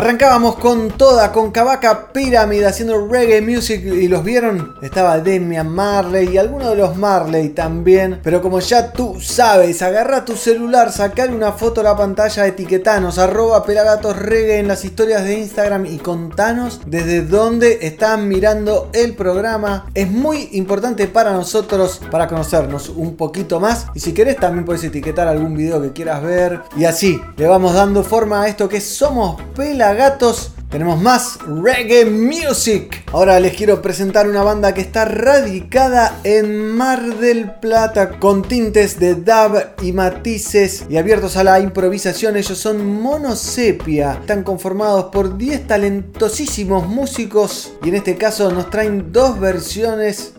Arrancábamos 0.00 0.56
con 0.56 0.92
toda, 0.92 1.30
con 1.30 1.50
Kabaka 1.50 2.10
Pyramid 2.10 2.62
haciendo 2.62 3.06
reggae 3.06 3.42
music 3.42 3.84
y 3.84 4.08
los 4.08 4.24
vieron. 4.24 4.76
Estaba 4.80 5.18
Demian 5.18 5.68
Marley 5.68 6.30
y 6.30 6.38
algunos 6.38 6.70
de 6.70 6.76
los 6.76 6.96
Marley 6.96 7.50
también. 7.50 8.18
Pero 8.22 8.40
como 8.40 8.60
ya 8.60 8.92
tú 8.92 9.20
sabes, 9.20 9.82
agarra 9.82 10.24
tu 10.24 10.36
celular, 10.36 10.90
sacar 10.90 11.28
una 11.28 11.52
foto 11.52 11.82
a 11.82 11.84
la 11.84 11.98
pantalla, 11.98 12.46
etiquetanos, 12.46 13.18
arroba 13.18 13.62
pelagatos 13.62 14.16
reggae 14.16 14.58
en 14.60 14.68
las 14.68 14.86
historias 14.86 15.22
de 15.22 15.38
Instagram 15.38 15.84
y 15.84 15.98
contanos 15.98 16.80
desde 16.86 17.20
dónde 17.20 17.80
están 17.82 18.26
mirando 18.26 18.88
el 18.94 19.14
programa. 19.14 19.84
Es 19.92 20.10
muy 20.10 20.48
importante 20.52 21.08
para 21.08 21.34
nosotros 21.34 22.00
para 22.10 22.26
conocernos 22.26 22.88
un 22.88 23.18
poquito 23.18 23.60
más. 23.60 23.88
Y 23.94 24.00
si 24.00 24.14
querés 24.14 24.38
también 24.38 24.64
puedes 24.64 24.82
etiquetar 24.82 25.28
algún 25.28 25.54
video 25.54 25.82
que 25.82 25.92
quieras 25.92 26.22
ver. 26.22 26.62
Y 26.74 26.86
así 26.86 27.20
le 27.36 27.46
vamos 27.46 27.74
dando 27.74 28.02
forma 28.02 28.44
a 28.44 28.48
esto 28.48 28.66
que 28.66 28.80
somos 28.80 29.38
pelagatos 29.54 29.89
gatos 29.94 30.52
tenemos 30.70 31.02
más 31.02 31.36
reggae 31.44 32.04
music. 32.04 33.04
Ahora 33.12 33.40
les 33.40 33.56
quiero 33.56 33.82
presentar 33.82 34.28
una 34.28 34.44
banda 34.44 34.72
que 34.72 34.80
está 34.80 35.04
radicada 35.04 36.20
en 36.22 36.76
Mar 36.76 37.16
del 37.16 37.50
Plata 37.50 38.20
con 38.20 38.42
tintes 38.42 39.00
de 39.00 39.16
dub 39.16 39.60
y 39.82 39.90
matices 39.90 40.84
y 40.88 40.96
abiertos 40.96 41.36
a 41.36 41.42
la 41.42 41.58
improvisación. 41.58 42.36
Ellos 42.36 42.56
son 42.56 42.86
Monosepia. 43.02 44.18
Están 44.20 44.44
conformados 44.44 45.06
por 45.06 45.36
10 45.36 45.66
talentosísimos 45.66 46.86
músicos 46.86 47.72
y 47.82 47.88
en 47.88 47.96
este 47.96 48.16
caso 48.16 48.52
nos 48.52 48.70
traen 48.70 49.12
dos 49.12 49.40
versiones 49.40 50.34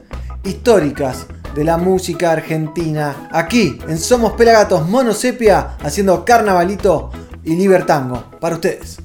históricas 0.46 1.28
de 1.54 1.66
la 1.66 1.76
música 1.76 2.32
argentina. 2.32 3.28
Aquí 3.34 3.78
en 3.86 3.98
Somos 3.98 4.32
Pelagatos 4.34 4.88
Monosepia 4.88 5.76
haciendo 5.82 6.24
carnavalito 6.24 7.12
y 7.44 7.56
libertango 7.58 8.24
para 8.40 8.56
ustedes. 8.56 9.00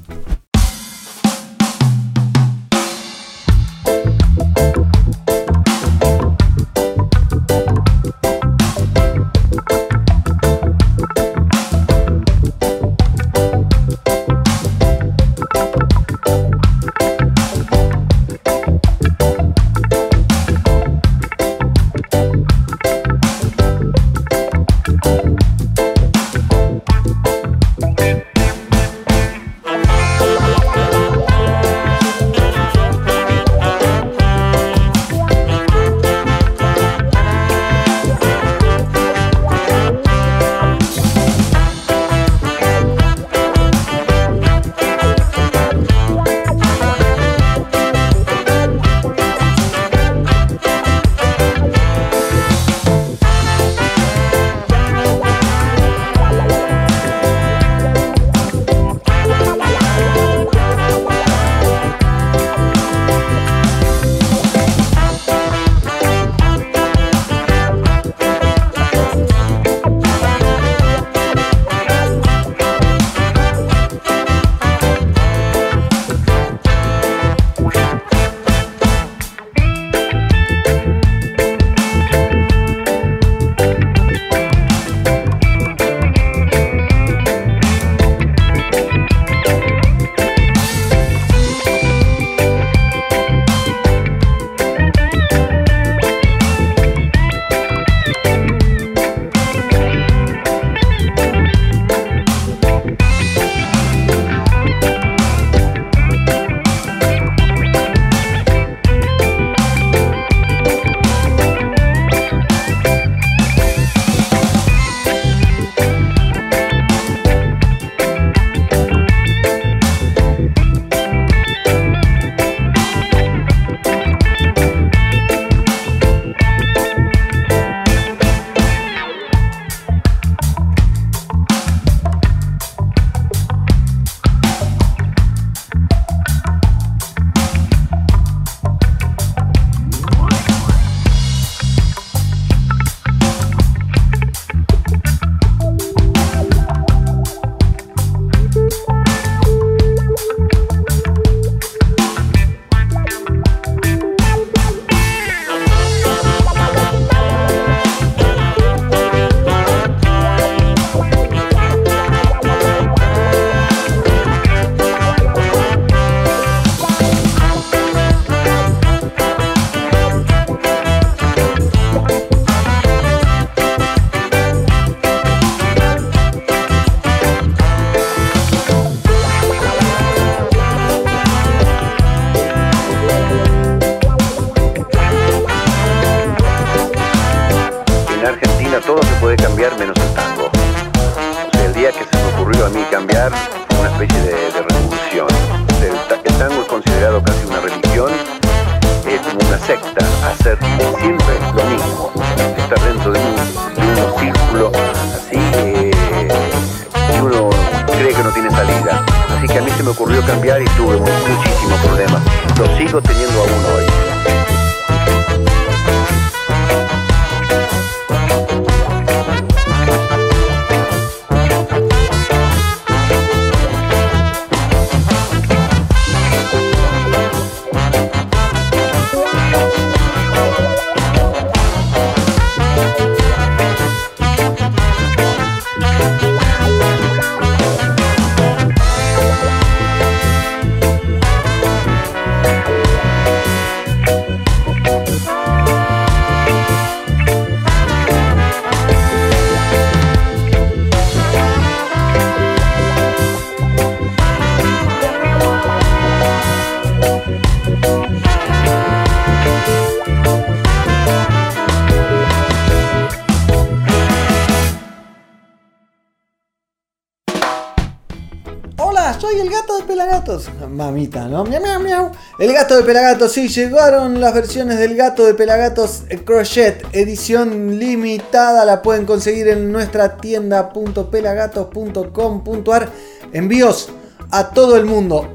Mamita, 270.76 271.26
¿no? 271.26 271.42
Miau, 271.44 271.62
miau, 271.62 271.80
miau. 271.80 272.12
El 272.38 272.52
gato 272.52 272.76
de 272.76 272.82
Pelagatos, 272.82 273.32
sí, 273.32 273.48
llegaron 273.48 274.20
las 274.20 274.34
versiones 274.34 274.78
del 274.78 274.94
gato 274.94 275.24
de 275.24 275.32
Pelagatos 275.32 276.02
Crochet, 276.24 276.86
edición 276.92 277.78
limitada. 277.78 278.66
La 278.66 278.82
pueden 278.82 279.06
conseguir 279.06 279.48
en 279.48 279.72
nuestra 279.72 280.18
tienda.pelagatos.com.ar. 280.18 282.90
Envíos 283.32 283.88
a 284.30 284.50
todo 284.50 284.76
el 284.76 284.84
mundo. 284.84 285.34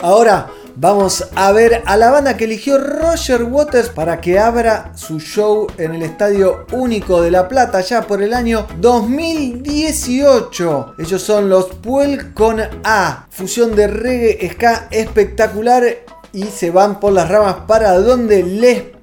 Ahora 0.00 0.50
vamos 0.80 1.28
a 1.34 1.50
ver 1.50 1.82
a 1.86 1.96
la 1.96 2.12
banda 2.12 2.36
que 2.36 2.44
eligió 2.44 2.78
Roger 2.78 3.42
Waters 3.42 3.88
para 3.88 4.20
que 4.20 4.38
abra 4.38 4.92
su 4.94 5.18
show 5.18 5.66
en 5.76 5.96
el 5.96 6.02
Estadio 6.02 6.66
Único 6.70 7.20
de 7.20 7.32
La 7.32 7.48
Plata 7.48 7.80
ya 7.80 8.02
por 8.02 8.22
el 8.22 8.32
año 8.32 8.64
2018. 8.78 10.94
Ellos 10.98 11.20
son 11.20 11.48
los 11.48 11.64
Puel 11.66 12.32
con 12.32 12.60
A, 12.84 13.26
fusión 13.30 13.74
de 13.74 13.88
reggae 13.88 14.48
ska 14.52 14.86
espectacular 14.92 15.82
y 16.32 16.44
se 16.44 16.70
van 16.70 17.00
por 17.00 17.12
las 17.12 17.28
ramas 17.28 17.56
para 17.66 17.98
donde 17.98 18.44
les 18.44 18.97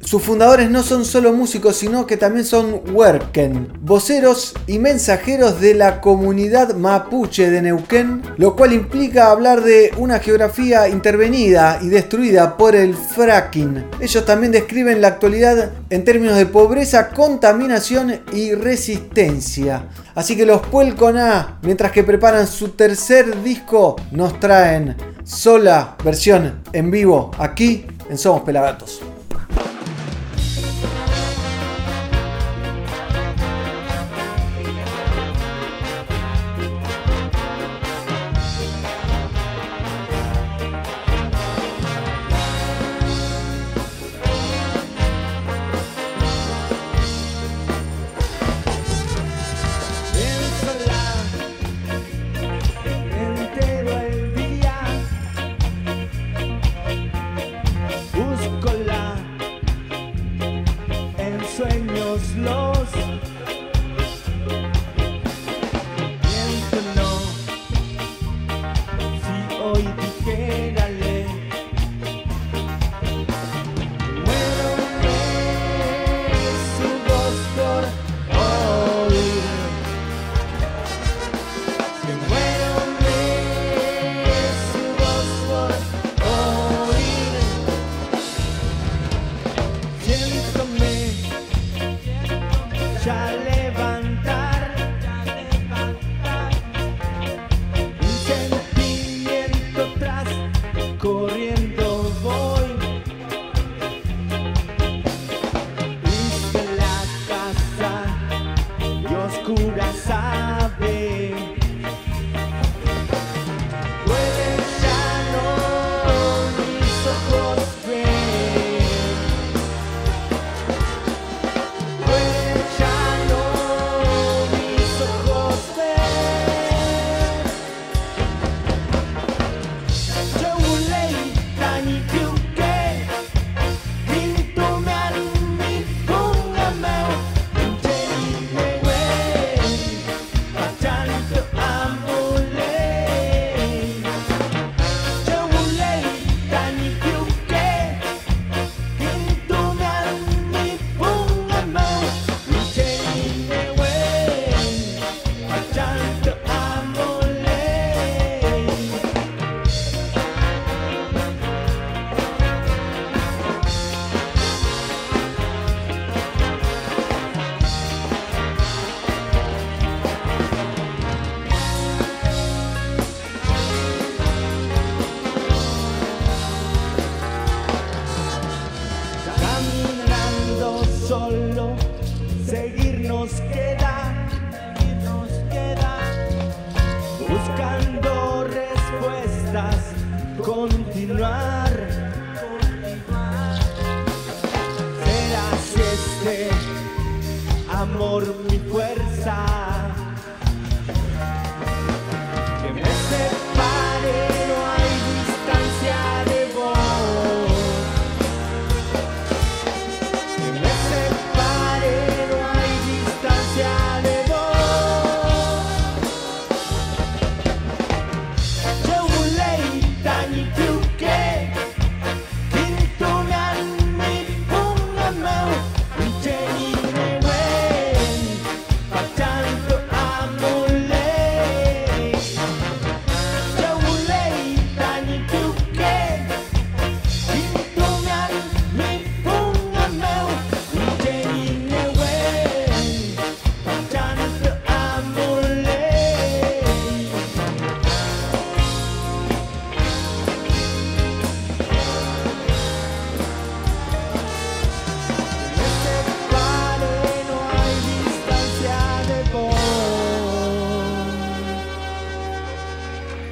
Sus 0.00 0.20
fundadores 0.20 0.68
no 0.68 0.82
son 0.82 1.04
solo 1.04 1.32
músicos, 1.32 1.76
sino 1.76 2.08
que 2.08 2.16
también 2.16 2.44
son 2.44 2.80
Werken, 2.92 3.68
voceros 3.82 4.54
y 4.66 4.80
mensajeros 4.80 5.60
de 5.60 5.74
la 5.74 6.00
comunidad 6.00 6.74
mapuche 6.74 7.48
de 7.48 7.62
Neuquén, 7.62 8.22
lo 8.36 8.56
cual 8.56 8.72
implica 8.72 9.30
hablar 9.30 9.62
de 9.62 9.92
una 9.96 10.18
geografía 10.18 10.88
intervenida 10.88 11.78
y 11.80 11.86
destruida 11.86 12.56
por 12.56 12.74
el 12.74 12.96
fracking. 12.96 13.84
Ellos 14.00 14.26
también 14.26 14.50
describen 14.50 15.00
la 15.00 15.08
actualidad 15.08 15.70
en 15.88 16.04
términos 16.04 16.36
de 16.36 16.46
pobreza, 16.46 17.10
contaminación 17.10 18.20
y 18.32 18.54
resistencia. 18.54 19.86
Así 20.16 20.36
que 20.36 20.46
los 20.46 20.62
Puelcon 20.62 21.16
A, 21.16 21.60
mientras 21.62 21.92
que 21.92 22.02
preparan 22.02 22.48
su 22.48 22.70
tercer 22.70 23.40
disco, 23.44 23.94
nos 24.10 24.40
traen 24.40 24.96
sola 25.22 25.96
versión 26.02 26.60
en 26.72 26.90
vivo 26.90 27.30
aquí 27.38 27.86
en 28.10 28.18
Somos 28.18 28.42
Pelagatos. 28.42 29.00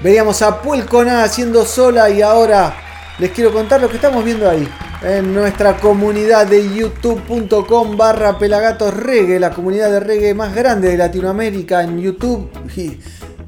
Veíamos 0.07 0.41
a 0.43 0.63
Puelcona 0.63 1.25
haciendo 1.25 1.65
sola 1.65 2.09
y 2.09 2.23
ahora 2.23 2.77
les 3.19 3.33
quiero 3.33 3.53
contar 3.53 3.81
lo 3.81 3.89
que 3.89 3.97
estamos 3.97 4.25
viendo 4.25 4.49
ahí. 4.49 4.69
En 5.03 5.35
nuestra 5.35 5.79
comunidad 5.79 6.47
de 6.47 6.73
youtube.com 6.73 7.97
barra 7.97 8.39
pelagatos 8.39 8.95
reggae, 8.95 9.41
la 9.41 9.51
comunidad 9.51 9.91
de 9.91 9.99
reggae 9.99 10.33
más 10.33 10.55
grande 10.55 10.91
de 10.91 10.97
Latinoamérica 10.97 11.83
en 11.83 12.01
YouTube 12.01 12.49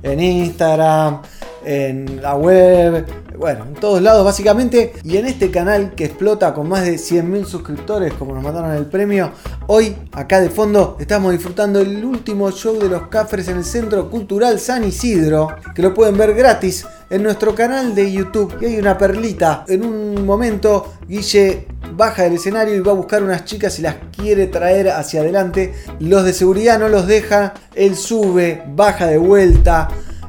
en 0.03 0.19
Instagram, 0.19 1.23
en 1.65 2.21
la 2.21 2.35
web, 2.35 3.07
bueno, 3.39 3.65
en 3.65 3.75
todos 3.75 4.03
lados 4.03 4.25
básicamente. 4.25 4.93
Y 5.05 5.17
en 5.17 5.27
este 5.27 5.51
canal 5.51 5.95
que 5.95 6.07
explota 6.07 6.53
con 6.53 6.69
más 6.69 6.85
de 6.85 6.97
100.000 6.97 7.45
suscriptores, 7.45 8.13
como 8.15 8.35
nos 8.35 8.43
mandaron 8.43 8.75
el 8.75 8.87
premio, 8.87 9.33
hoy 9.69 9.97
acá 10.13 10.41
de 10.41 10.51
fondo 10.51 10.97
estamos 11.01 11.33
disfrutando 11.33 11.81
el 11.81 12.05
último 12.05 12.51
show 12.51 12.79
de 12.79 12.89
los 12.89 13.09
Cafres 13.09 13.49
en 13.49 13.59
el 13.59 13.65
Centro 13.65 14.11
Cultural 14.11 14.59
San 14.59 14.85
Isidro, 14.85 15.49
que 15.75 15.83
lo 15.83 15.95
pueden 15.95 16.17
ver 16.17 16.35
gratis 16.35 16.87
en 17.11 17.23
nuestro 17.23 17.55
canal 17.55 17.95
de 17.95 18.11
YouTube. 18.13 18.57
Y 18.61 18.67
hay 18.67 18.79
una 18.79 18.99
perlita. 18.99 19.65
En 19.69 19.85
un 19.85 20.27
momento, 20.27 20.95
Guille 21.09 21.67
baja 21.97 22.25
del 22.25 22.35
escenario 22.35 22.75
y 22.75 22.81
va 22.81 22.93
a 22.93 22.97
buscar 22.97 23.23
unas 23.23 23.45
chicas 23.45 23.79
y 23.79 23.83
las 23.83 23.97
quiere 24.17 24.47
traer 24.47 24.91
hacia 24.91 25.21
adelante. 25.21 25.75
Los 26.01 26.25
de 26.25 26.33
seguridad 26.33 26.79
no 26.79 26.89
los 26.89 27.07
dejan. 27.07 27.53
Él 27.75 27.97
sube, 27.97 28.63
baja 28.75 29.07
de 29.07 29.19
vuelta. 29.19 29.89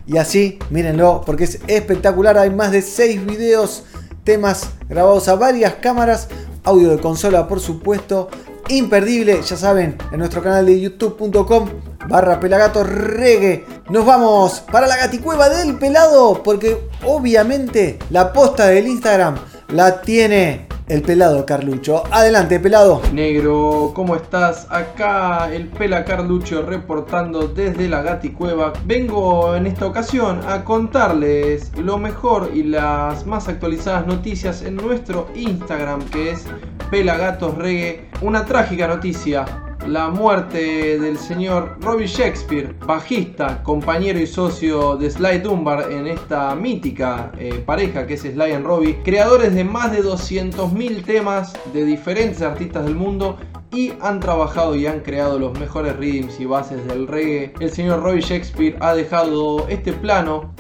Y 0.10 0.18
así, 0.18 0.58
mírenlo, 0.72 1.22
porque 1.24 1.44
es 1.44 1.60
espectacular. 1.68 2.36
Hay 2.40 2.50
más 2.50 2.72
de 2.72 2.82
6 2.82 3.28
videos, 3.28 3.84
temas 4.24 4.72
grabados 4.90 5.28
a 5.28 5.36
varias 5.36 5.76
cámaras, 5.76 6.30
audio 6.64 6.90
de 6.90 6.98
consola, 7.00 7.48
por 7.48 7.60
supuesto. 7.60 8.28
Imperdible, 8.70 9.40
ya 9.44 9.56
saben, 9.56 9.98
en 10.12 10.18
nuestro 10.18 10.42
canal 10.42 10.66
de 10.66 10.82
youtube.com 10.82 11.70
barra 12.08 12.40
pelagato 12.40 12.84
reggae. 12.84 13.66
Nos 13.92 14.04
vamos 14.04 14.62
para 14.72 14.88
la 14.88 14.98
gaticueva 14.98 15.48
del 15.48 15.78
pelado, 15.78 16.42
porque 16.42 16.90
obviamente 17.06 18.00
la 18.10 18.34
posta 18.34 18.66
del 18.66 18.88
Instagram 18.88 19.36
la 19.68 20.02
tiene 20.02 20.68
el 20.90 21.04
pelado 21.04 21.46
Carlucho. 21.46 22.04
Adelante, 22.12 22.60
pelado. 22.60 23.02
Negro, 23.14 23.92
¿cómo 23.94 24.16
estás? 24.16 24.68
Acá 24.70 25.54
el 25.54 25.68
Pela 25.68 26.04
Carlucho 26.04 26.64
reportando 26.64 27.48
desde 27.48 27.88
la 27.88 28.02
Gaticueva. 28.02 28.74
Vengo 28.86 29.56
en 29.56 29.68
esta 29.68 29.86
ocasión 29.86 30.42
a 30.48 30.66
contarles 30.66 31.72
lo 31.78 32.00
mejor 32.00 32.52
y 32.54 32.64
las 32.64 33.26
más 33.28 33.48
actualizadas 33.48 34.08
noticias 34.08 34.64
en 34.64 34.76
nuestro 34.76 35.28
Instagram, 35.36 36.04
que 36.10 36.32
es 36.32 36.46
Pelagatos 36.90 37.56
Reggae. 37.56 38.10
Una 38.22 38.46
trágica 38.46 38.88
noticia 38.88 39.69
la 39.88 40.10
muerte 40.10 41.00
del 41.00 41.18
señor 41.18 41.78
Robbie 41.82 42.08
Shakespeare, 42.08 42.76
bajista, 42.86 43.64
compañero 43.64 44.20
y 44.20 44.28
socio 44.28 44.98
de 44.98 45.10
Sly 45.10 45.40
Dunbar 45.40 45.92
en 45.92 46.08
esta 46.08 46.54
mítica 46.56 47.32
eh, 47.38 47.64
pareja 47.66 48.06
que 48.06 48.16
es 48.16 48.22
Sly 48.22 48.54
y 48.54 48.58
Robbie, 48.58 49.02
creadores 49.04 49.56
de 49.56 49.64
más 49.64 49.92
de 49.92 50.04
200.000 50.04 51.04
temas 51.06 51.54
de 51.74 51.86
diferentes 51.86 52.42
artistas 52.42 52.86
del 52.86 52.96
mundo 52.96 53.38
y 53.72 53.94
han 54.02 54.20
trabajado 54.20 54.76
y 54.76 54.86
han 54.88 55.00
creado 55.00 55.40
los 55.40 55.58
mejores 55.60 55.96
rhythms 55.98 56.40
y 56.40 56.46
bases 56.46 56.86
del 56.88 57.08
reggae. 57.08 57.54
El 57.60 57.72
señor 57.72 58.02
Robbie 58.02 58.22
Shakespeare 58.22 58.78
ha 58.80 58.94
dejado 58.94 59.68
este 59.70 59.94
plano. 59.94 60.54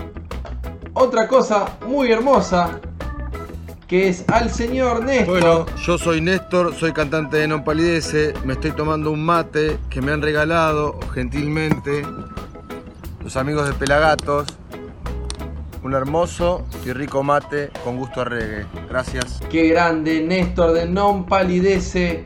Otra 0.93 1.28
cosa 1.28 1.78
muy 1.88 2.11
hermosa 2.11 2.80
que 3.90 4.08
es 4.08 4.24
al 4.28 4.52
señor 4.52 5.04
Néstor. 5.04 5.42
Bueno, 5.42 5.66
yo 5.84 5.98
soy 5.98 6.22
Néstor, 6.22 6.76
soy 6.76 6.94
cantante 6.94 7.38
de 7.38 7.48
Non 7.48 7.64
Palidece, 7.64 8.34
me 8.46 8.54
estoy 8.54 8.72
tomando 8.72 9.10
un 9.10 9.26
mate 9.26 9.80
que 9.90 10.00
me 10.00 10.12
han 10.12 10.22
regalado 10.22 11.00
gentilmente 11.12 12.04
los 13.24 13.36
amigos 13.36 13.68
de 13.68 13.74
Pelagatos. 13.74 14.48
Un 15.82 15.96
hermoso 15.96 16.68
y 16.86 16.94
rico 16.94 17.24
mate 17.24 17.72
con 17.84 17.98
gusto 17.98 18.22
a 18.22 18.26
reggae. 18.26 18.68
Gracias. 18.90 19.40
Qué 19.50 19.70
grande, 19.70 20.22
Néstor 20.22 20.74
de 20.74 20.86
Non 20.86 21.26
Palidece. 21.26 22.26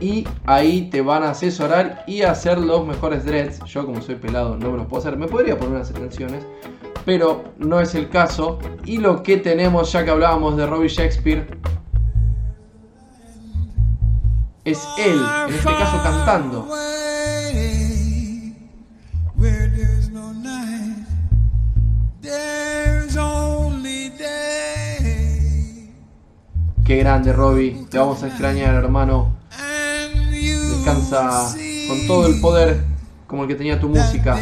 y 0.00 0.26
ahí 0.46 0.88
te 0.90 1.00
van 1.00 1.22
a 1.22 1.30
asesorar 1.30 2.04
y 2.06 2.22
hacer 2.22 2.58
los 2.58 2.86
mejores 2.86 3.24
dreads. 3.24 3.60
Yo 3.64 3.86
como 3.86 4.00
soy 4.00 4.16
pelado 4.16 4.56
no 4.56 4.70
me 4.70 4.78
los 4.78 4.86
puedo 4.86 5.00
hacer, 5.00 5.16
me 5.16 5.28
podría 5.28 5.56
poner 5.56 5.76
unas 5.76 5.90
extensiones, 5.90 6.44
pero 7.04 7.54
no 7.58 7.80
es 7.80 7.94
el 7.94 8.08
caso. 8.08 8.58
Y 8.84 8.98
lo 8.98 9.22
que 9.22 9.36
tenemos, 9.36 9.92
ya 9.92 10.04
que 10.04 10.10
hablábamos 10.10 10.56
de 10.56 10.66
Robbie 10.66 10.88
Shakespeare, 10.88 11.46
es 14.64 14.82
él, 14.98 15.20
en 15.48 15.54
este 15.54 15.64
caso 15.64 16.02
cantando. 16.02 16.68
Qué 26.84 26.96
grande, 26.96 27.32
Robbie. 27.32 27.86
Te 27.90 27.98
vamos 27.98 28.22
a 28.22 28.26
extrañar, 28.26 28.74
hermano. 28.74 29.36
Descansa 30.30 31.54
con 31.88 32.06
todo 32.06 32.26
el 32.26 32.40
poder 32.40 32.84
como 33.26 33.42
el 33.42 33.48
que 33.48 33.54
tenía 33.54 33.80
tu 33.80 33.88
música. 33.88 34.38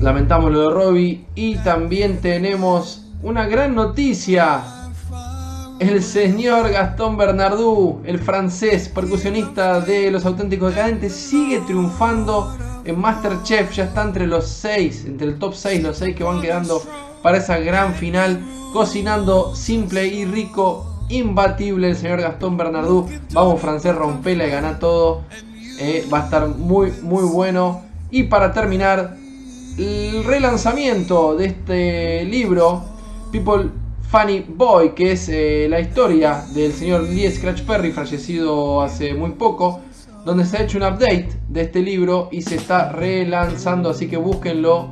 Lamentamos 0.00 0.52
lo 0.52 0.68
de 0.68 0.70
Robbie 0.70 1.24
y 1.34 1.56
también 1.56 2.20
tenemos 2.20 3.04
una 3.20 3.48
gran 3.48 3.74
noticia. 3.74 4.62
El 5.80 6.04
señor 6.04 6.70
Gastón 6.70 7.16
Bernardú, 7.16 8.00
el 8.04 8.20
francés 8.20 8.88
percusionista 8.88 9.80
de 9.80 10.12
Los 10.12 10.24
Auténticos 10.24 10.70
Decadentes, 10.72 11.12
sigue 11.14 11.58
triunfando 11.66 12.56
en 12.84 12.96
Masterchef. 12.96 13.72
Ya 13.72 13.84
está 13.84 14.02
entre 14.02 14.28
los 14.28 14.46
6, 14.46 15.04
entre 15.06 15.26
el 15.26 15.38
top 15.40 15.54
6, 15.54 15.82
los 15.82 15.96
6 15.98 16.14
que 16.14 16.22
van 16.22 16.40
quedando 16.40 16.80
para 17.20 17.38
esa 17.38 17.58
gran 17.58 17.92
final. 17.94 18.40
Cocinando 18.72 19.56
simple 19.56 20.06
y 20.06 20.24
rico, 20.24 20.86
imbatible 21.08 21.90
el 21.90 21.96
señor 21.96 22.20
Gastón 22.20 22.56
Bernardú. 22.56 23.08
Vamos 23.32 23.60
francés, 23.60 23.96
rompela 23.96 24.46
y 24.46 24.50
gana 24.50 24.78
todo. 24.78 25.22
Eh, 25.80 26.06
va 26.12 26.20
a 26.20 26.24
estar 26.24 26.46
muy, 26.46 26.92
muy 27.02 27.24
bueno. 27.24 27.82
Y 28.12 28.24
para 28.24 28.52
terminar, 28.52 29.16
el 29.78 30.24
relanzamiento 30.24 31.36
de 31.36 31.46
este 31.46 32.24
libro, 32.24 32.82
People 33.30 33.70
Funny 34.10 34.44
Boy, 34.48 34.90
que 34.94 35.12
es 35.12 35.28
eh, 35.28 35.68
la 35.70 35.78
historia 35.80 36.44
del 36.52 36.72
señor 36.72 37.04
Lee 37.04 37.30
Scratch 37.30 37.62
Perry, 37.62 37.92
fallecido 37.92 38.82
hace 38.82 39.14
muy 39.14 39.30
poco, 39.30 39.80
donde 40.24 40.44
se 40.44 40.56
ha 40.56 40.62
hecho 40.62 40.78
un 40.78 40.84
update 40.84 41.28
de 41.48 41.62
este 41.62 41.80
libro 41.80 42.28
y 42.32 42.42
se 42.42 42.56
está 42.56 42.90
relanzando, 42.90 43.90
así 43.90 44.08
que 44.08 44.16
búsquenlo 44.16 44.88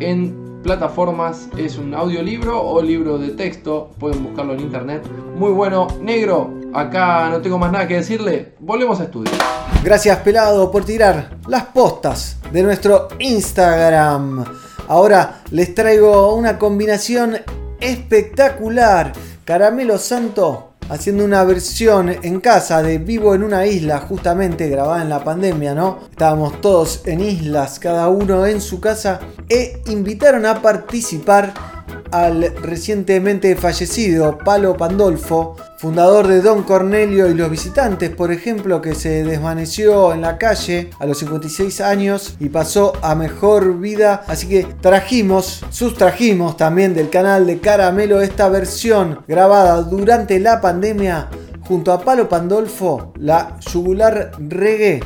en 0.00 0.49
plataformas, 0.62 1.48
es 1.56 1.78
un 1.78 1.94
audiolibro 1.94 2.62
o 2.62 2.82
libro 2.82 3.18
de 3.18 3.30
texto, 3.30 3.90
pueden 3.98 4.24
buscarlo 4.24 4.54
en 4.54 4.60
internet. 4.60 5.02
Muy 5.36 5.52
bueno, 5.52 5.86
negro, 6.00 6.52
acá 6.72 7.28
no 7.30 7.40
tengo 7.40 7.58
más 7.58 7.72
nada 7.72 7.86
que 7.88 7.96
decirle, 7.96 8.54
volvemos 8.58 9.00
a 9.00 9.04
estudiar. 9.04 9.34
Gracias 9.82 10.18
Pelado 10.18 10.70
por 10.70 10.84
tirar 10.84 11.38
las 11.46 11.64
postas 11.64 12.38
de 12.52 12.62
nuestro 12.62 13.08
Instagram. 13.18 14.44
Ahora 14.88 15.42
les 15.50 15.74
traigo 15.74 16.34
una 16.34 16.58
combinación 16.58 17.36
espectacular. 17.80 19.12
Caramelo 19.44 19.98
Santo 19.98 20.69
haciendo 20.90 21.24
una 21.24 21.44
versión 21.44 22.10
en 22.22 22.40
casa 22.40 22.82
de 22.82 22.98
Vivo 22.98 23.34
en 23.34 23.44
una 23.44 23.64
isla, 23.66 24.00
justamente 24.00 24.68
grabada 24.68 25.02
en 25.02 25.08
la 25.08 25.24
pandemia, 25.24 25.74
¿no? 25.74 26.00
Estábamos 26.10 26.60
todos 26.60 27.02
en 27.06 27.20
islas, 27.20 27.78
cada 27.78 28.08
uno 28.08 28.44
en 28.44 28.60
su 28.60 28.80
casa, 28.80 29.20
e 29.48 29.80
invitaron 29.86 30.44
a 30.46 30.60
participar 30.60 31.79
al 32.10 32.54
recientemente 32.62 33.54
fallecido 33.56 34.38
Palo 34.38 34.76
Pandolfo, 34.76 35.56
fundador 35.78 36.26
de 36.26 36.42
Don 36.42 36.62
Cornelio 36.62 37.28
y 37.28 37.34
los 37.34 37.50
visitantes, 37.50 38.10
por 38.10 38.32
ejemplo, 38.32 38.80
que 38.80 38.94
se 38.94 39.24
desvaneció 39.24 40.12
en 40.12 40.20
la 40.20 40.38
calle 40.38 40.90
a 40.98 41.06
los 41.06 41.18
56 41.18 41.80
años 41.80 42.36
y 42.38 42.48
pasó 42.48 42.92
a 43.02 43.14
mejor 43.14 43.78
vida. 43.78 44.24
Así 44.26 44.48
que 44.48 44.64
trajimos, 44.80 45.64
sustrajimos 45.70 46.56
también 46.56 46.94
del 46.94 47.10
canal 47.10 47.46
de 47.46 47.60
Caramelo 47.60 48.20
esta 48.20 48.48
versión 48.48 49.20
grabada 49.26 49.82
durante 49.82 50.38
la 50.40 50.60
pandemia 50.60 51.28
junto 51.70 51.92
a 51.92 52.00
Palo 52.00 52.28
Pandolfo, 52.28 53.12
la 53.16 53.56
yugular 53.60 54.32
reggae. 54.38 55.00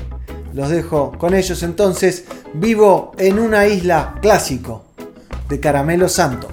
Los 0.55 0.71
dejo 0.71 1.13
con 1.19 1.35
ellos 1.35 1.63
entonces, 1.63 2.25
vivo 2.55 3.13
en 3.19 3.39
una 3.39 3.67
isla 3.67 4.15
clásico 4.23 4.85
de 5.49 5.61
Caramelo 5.61 6.09
Santo. 6.09 6.49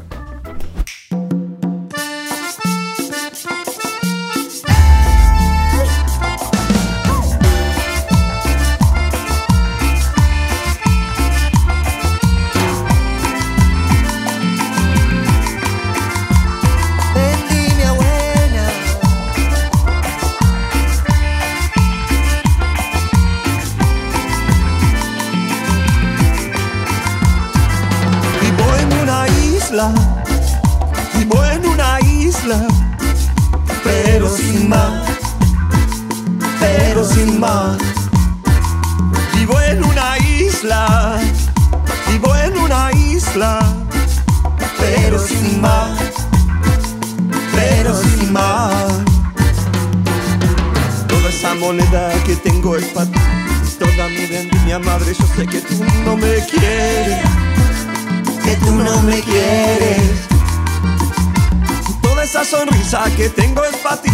que 63.22 63.30
tengo 63.30 63.64
es 63.64 63.76
para 63.78 64.02
ti. 64.02 64.10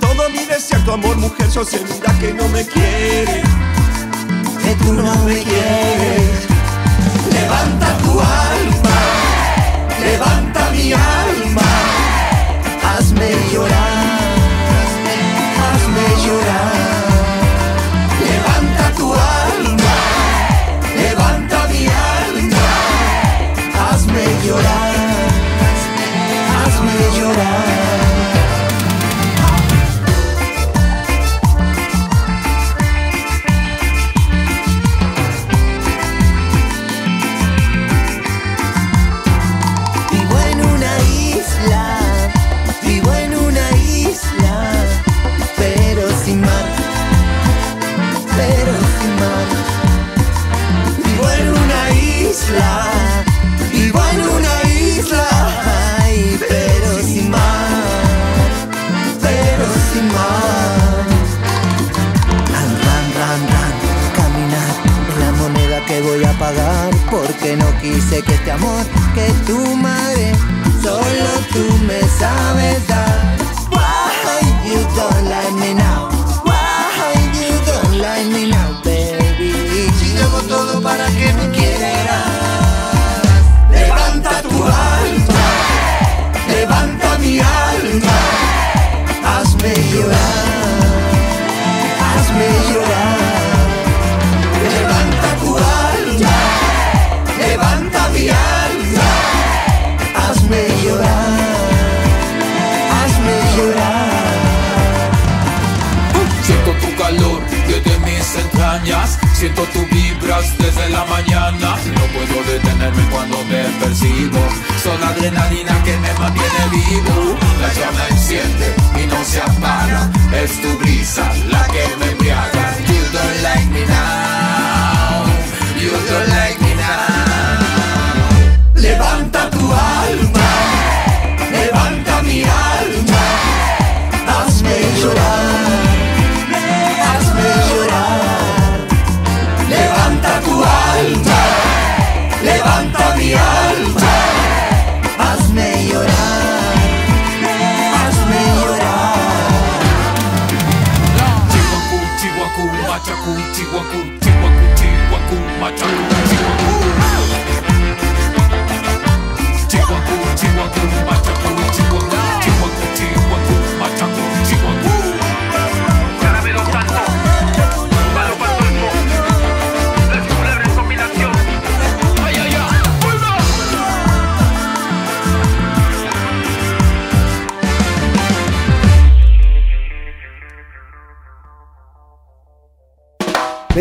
Todo 0.00 0.30
mi 0.30 0.44
desierto, 0.46 0.94
amor, 0.94 1.16
mujer, 1.18 1.50
yo 1.50 1.64
sé 1.64 1.80
que 2.18 2.32
no 2.32 2.48
me 2.48 2.64
quiero. 2.64 2.87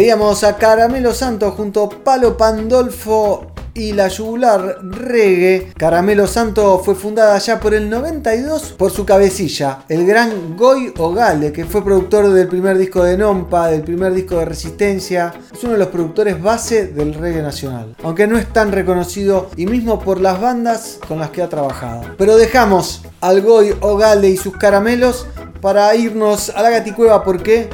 Veíamos 0.07 0.45
a 0.45 0.55
Caramelo 0.55 1.13
Santos 1.13 1.53
junto 1.55 1.83
a 1.83 1.89
Palo 1.89 2.37
Pandolfo 2.37 3.47
y 3.73 3.91
la 3.91 4.07
yugular 4.07 4.77
reggae. 4.81 5.73
Caramelo 5.75 6.27
Santo 6.27 6.79
fue 6.79 6.95
fundada 6.95 7.37
ya 7.39 7.59
por 7.59 7.73
el 7.73 7.89
92 7.89 8.75
por 8.77 8.89
su 8.89 9.05
cabecilla, 9.05 9.79
el 9.89 10.07
gran 10.07 10.55
Goy 10.55 10.93
Ogale, 10.97 11.51
que 11.51 11.65
fue 11.65 11.83
productor 11.83 12.29
del 12.29 12.47
primer 12.47 12.77
disco 12.77 13.03
de 13.03 13.17
Nompa, 13.17 13.67
del 13.67 13.81
primer 13.81 14.13
disco 14.13 14.37
de 14.37 14.45
Resistencia. 14.45 15.33
Es 15.53 15.61
uno 15.65 15.73
de 15.73 15.79
los 15.79 15.89
productores 15.89 16.41
base 16.41 16.87
del 16.87 17.13
reggae 17.13 17.41
nacional, 17.41 17.93
aunque 18.01 18.27
no 18.27 18.37
es 18.37 18.47
tan 18.53 18.71
reconocido 18.71 19.49
y 19.57 19.65
mismo 19.65 19.99
por 19.99 20.21
las 20.21 20.39
bandas 20.39 20.99
con 21.05 21.19
las 21.19 21.31
que 21.31 21.41
ha 21.41 21.49
trabajado. 21.49 22.15
Pero 22.17 22.37
dejamos 22.37 23.01
al 23.19 23.41
Goy 23.41 23.75
Ogale 23.81 24.29
y 24.29 24.37
sus 24.37 24.55
caramelos 24.55 25.27
para 25.59 25.93
irnos 25.95 26.49
a 26.51 26.61
la 26.61 26.69
gaticueva 26.69 27.25
porque 27.25 27.69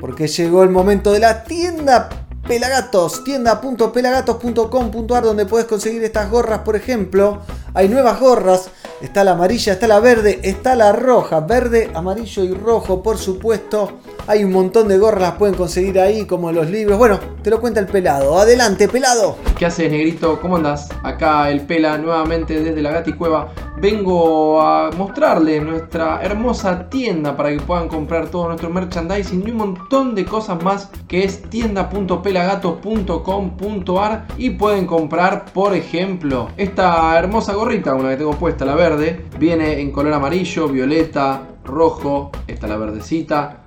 porque 0.00 0.26
llegó 0.26 0.62
el 0.62 0.70
momento 0.70 1.12
de 1.12 1.20
la 1.20 1.44
tienda 1.44 2.08
Pelagatos, 2.46 3.22
tienda.pelagatos.com.ar 3.22 5.22
donde 5.22 5.46
puedes 5.46 5.68
conseguir 5.68 6.02
estas 6.02 6.30
gorras, 6.30 6.60
por 6.60 6.74
ejemplo. 6.74 7.42
Hay 7.74 7.88
nuevas 7.88 8.18
gorras, 8.18 8.70
está 9.00 9.22
la 9.22 9.32
amarilla, 9.32 9.74
está 9.74 9.86
la 9.86 10.00
verde, 10.00 10.40
está 10.42 10.74
la 10.74 10.92
roja, 10.92 11.40
verde, 11.40 11.92
amarillo 11.94 12.42
y 12.42 12.52
rojo, 12.52 13.04
por 13.04 13.18
supuesto. 13.18 14.00
Hay 14.30 14.44
un 14.44 14.52
montón 14.52 14.86
de 14.86 14.96
gorras, 14.96 15.22
las 15.22 15.32
pueden 15.32 15.56
conseguir 15.56 15.98
ahí, 15.98 16.24
como 16.24 16.52
los 16.52 16.70
libros. 16.70 16.96
Bueno, 16.96 17.18
te 17.42 17.50
lo 17.50 17.60
cuenta 17.60 17.80
el 17.80 17.88
pelado. 17.88 18.38
Adelante, 18.38 18.86
pelado. 18.86 19.36
¿Qué 19.58 19.66
haces, 19.66 19.90
negrito? 19.90 20.38
¿Cómo 20.40 20.54
andás? 20.54 20.88
Acá 21.02 21.50
el 21.50 21.62
Pela 21.62 21.98
nuevamente 21.98 22.62
desde 22.62 22.80
la 22.80 22.92
Gati 22.92 23.14
Cueva. 23.14 23.52
Vengo 23.80 24.62
a 24.62 24.92
mostrarles 24.96 25.64
nuestra 25.64 26.22
hermosa 26.22 26.88
tienda 26.88 27.36
para 27.36 27.50
que 27.50 27.58
puedan 27.58 27.88
comprar 27.88 28.28
todo 28.28 28.46
nuestro 28.46 28.70
merchandising 28.70 29.48
y 29.48 29.50
un 29.50 29.56
montón 29.56 30.14
de 30.14 30.24
cosas 30.24 30.62
más 30.62 30.90
que 31.08 31.24
es 31.24 31.42
tienda.pelagatos.com.ar 31.50 34.26
y 34.38 34.50
pueden 34.50 34.86
comprar, 34.86 35.46
por 35.46 35.74
ejemplo, 35.74 36.50
esta 36.56 37.18
hermosa 37.18 37.54
gorrita, 37.54 37.96
una 37.96 38.10
que 38.10 38.18
tengo 38.18 38.34
puesta, 38.34 38.64
la 38.64 38.76
verde. 38.76 39.24
Viene 39.40 39.80
en 39.80 39.90
color 39.90 40.12
amarillo, 40.12 40.68
violeta, 40.68 41.48
rojo, 41.64 42.30
esta 42.46 42.68
la 42.68 42.76
verdecita, 42.76 43.64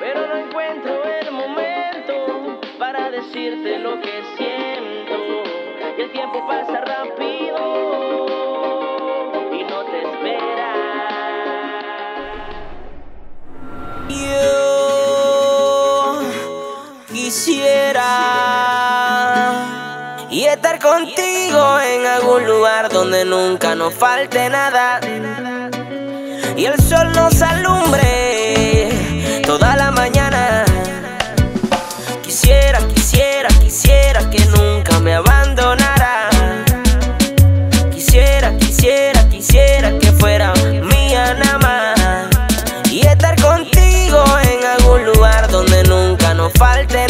Pero 0.00 0.26
no 0.26 0.36
encuentro 0.36 1.02
el 1.20 1.30
momento 1.32 2.60
para 2.78 3.10
decirte 3.10 3.78
lo 3.78 4.00
que 4.00 4.22
siento. 4.36 5.14
Y 5.98 6.02
el 6.02 6.12
tiempo 6.12 6.46
pasa 6.46 6.80
rápido 6.80 7.58
y 9.52 9.64
no 9.64 9.84
te 9.84 9.98
espera. 10.08 10.70
Yo 14.08 14.60
quisiera 17.12 18.29
contigo 20.80 21.80
en 21.80 22.06
algún 22.06 22.46
lugar 22.46 22.88
donde 22.88 23.24
nunca 23.24 23.74
nos 23.74 23.94
falte 23.94 24.48
nada 24.48 25.00
y 26.56 26.64
el 26.64 26.80
sol 26.82 27.12
nos 27.12 27.40
alumbre 27.42 28.88
toda 29.44 29.76
la 29.76 29.90
mañana. 29.90 30.64
Quisiera, 32.22 32.78
quisiera, 32.94 33.48
quisiera 33.60 34.30
que 34.30 34.44
nunca 34.46 34.98
me 35.00 35.14
abandonara. 35.14 36.30
Quisiera, 37.92 38.56
quisiera, 38.56 39.28
quisiera 39.28 39.98
que 39.98 40.12
fuera 40.12 40.52
mía 40.82 41.34
nada 41.34 41.58
más. 41.58 42.90
Y 42.90 43.06
estar 43.06 43.40
contigo 43.40 44.24
en 44.42 44.64
algún 44.64 45.04
lugar 45.04 45.50
donde 45.50 45.82
nunca 45.84 46.34
nos 46.34 46.52
falte 46.54 47.06
nada. 47.08 47.09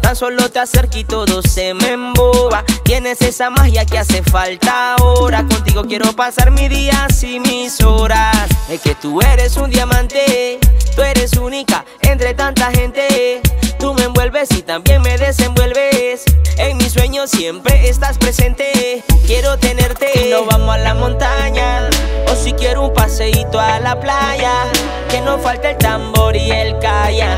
Tan 0.00 0.14
solo 0.14 0.48
te 0.48 0.60
acerco 0.60 0.96
y 0.96 1.02
todo 1.02 1.42
se 1.42 1.74
me 1.74 1.94
emboba. 1.94 2.64
Tienes 2.84 3.20
esa 3.20 3.50
magia 3.50 3.84
que 3.84 3.98
hace 3.98 4.22
falta 4.22 4.94
ahora. 4.94 5.38
Contigo 5.38 5.82
quiero 5.88 6.12
pasar 6.12 6.52
mis 6.52 6.70
días 6.70 7.20
y 7.24 7.40
mis 7.40 7.80
horas. 7.80 8.48
Es 8.68 8.80
que 8.80 8.94
tú 8.94 9.20
eres 9.22 9.56
un 9.56 9.70
diamante. 9.70 10.60
Tú 10.94 11.02
eres 11.02 11.32
única 11.32 11.84
entre 12.02 12.32
tanta 12.34 12.70
gente. 12.70 13.40
Tú 13.80 13.92
me 13.94 14.04
envuelves 14.04 14.48
y 14.52 14.62
también 14.62 15.02
me 15.02 15.18
desenvuelves. 15.18 16.22
En 16.56 16.76
mis 16.76 16.92
sueños 16.92 17.28
siempre 17.28 17.88
estás 17.88 18.18
presente. 18.18 19.02
Quiero 19.26 19.58
tenerte 19.58 20.28
y 20.28 20.30
nos 20.30 20.46
vamos 20.46 20.76
a 20.76 20.78
la 20.78 20.94
montaña. 20.94 21.90
O 22.28 22.36
si 22.36 22.52
quiero 22.52 22.86
un 22.86 22.94
paseíto 22.94 23.58
a 23.58 23.80
la 23.80 23.98
playa. 23.98 24.62
Que 25.08 25.20
no 25.22 25.38
falte 25.40 25.70
el 25.70 25.78
tambor 25.78 26.36
y 26.36 26.52
el 26.52 26.78
calla. 26.78 27.36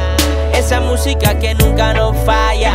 Esa 0.55 0.80
música 0.80 1.38
que 1.38 1.55
nunca 1.55 1.92
nos 1.94 2.16
falla. 2.24 2.74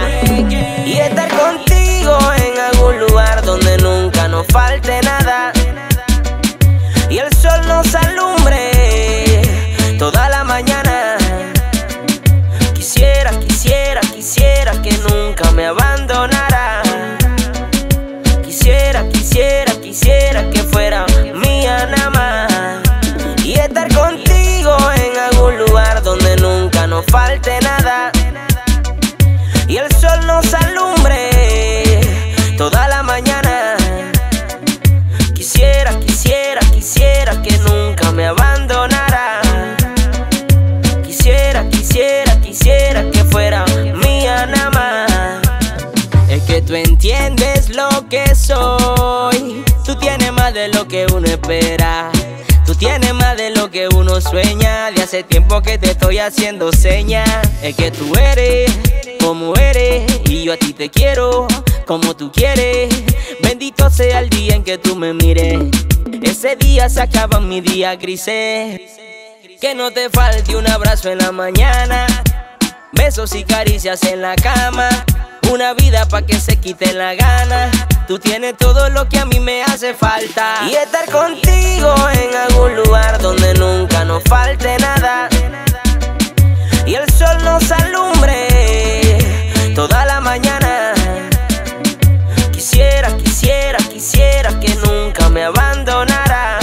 Y 0.85 0.93
estar 0.97 1.29
contigo 1.29 2.17
en 2.37 2.59
algún 2.59 2.99
lugar 2.99 3.43
donde 3.43 3.77
nunca 3.77 4.27
nos 4.27 4.45
falte 4.47 5.01
nada. 5.01 5.51
Y 7.09 7.17
el 7.19 7.33
sol 7.33 7.61
nos 7.67 7.93
alumbre 7.95 8.36
uno 51.13 51.27
espera. 51.27 52.11
Tú 52.65 52.73
tienes 52.75 53.13
más 53.13 53.35
de 53.37 53.51
lo 53.51 53.69
que 53.69 53.87
uno 53.87 54.21
sueña. 54.21 54.91
De 54.91 55.03
hace 55.03 55.23
tiempo 55.23 55.61
que 55.61 55.77
te 55.77 55.91
estoy 55.91 56.19
haciendo 56.19 56.71
señas. 56.71 57.29
Es 57.61 57.75
que 57.75 57.91
tú 57.91 58.13
eres 58.15 58.71
como 59.19 59.55
eres. 59.55 60.09
Y 60.25 60.43
yo 60.43 60.53
a 60.53 60.57
ti 60.57 60.73
te 60.73 60.89
quiero 60.89 61.47
como 61.85 62.15
tú 62.15 62.31
quieres. 62.31 62.93
Bendito 63.41 63.89
sea 63.89 64.19
el 64.19 64.29
día 64.29 64.55
en 64.55 64.63
que 64.63 64.77
tú 64.77 64.95
me 64.95 65.13
mires. 65.13 65.59
Ese 66.21 66.55
día 66.55 66.89
se 66.89 67.01
acaban 67.01 67.47
mis 67.49 67.63
días 67.63 67.97
grises. 67.99 68.79
Que 69.59 69.75
no 69.75 69.91
te 69.91 70.09
falte 70.09 70.55
un 70.55 70.67
abrazo 70.67 71.09
en 71.09 71.17
la 71.19 71.31
mañana. 71.31 72.07
Besos 72.93 73.35
y 73.35 73.43
caricias 73.43 74.03
en 74.03 74.21
la 74.21 74.35
cama. 74.35 74.89
Una 75.51 75.73
vida 75.73 76.05
pa' 76.07 76.21
que 76.23 76.39
se 76.39 76.57
quite 76.57 76.93
la 76.93 77.15
gana. 77.15 77.71
Tú 78.07 78.19
tienes 78.19 78.57
todo 78.57 78.89
lo 78.89 79.07
que 79.07 79.19
a 79.19 79.25
mí 79.25 79.39
me 79.39 79.63
hace 79.63 79.93
falta. 79.93 80.59
Y 80.69 80.75
estar 80.75 81.09
contigo 81.09 81.93
en 82.13 82.35
algún 82.35 82.75
lugar 82.75 83.21
donde 83.21 83.53
nunca 83.53 84.03
nos 84.03 84.23
falte 84.23 84.77
nada. 84.79 85.29
Y 86.85 86.95
el 86.95 87.09
sol 87.11 87.37
nos 87.43 87.71
alumbre 87.71 89.17
toda 89.75 90.05
la 90.05 90.19
mañana. 90.19 90.93
Quisiera, 92.51 93.15
quisiera, 93.17 93.77
quisiera 93.79 94.59
que 94.59 94.75
nunca 94.75 95.29
me 95.29 95.43
abandonara. 95.43 96.59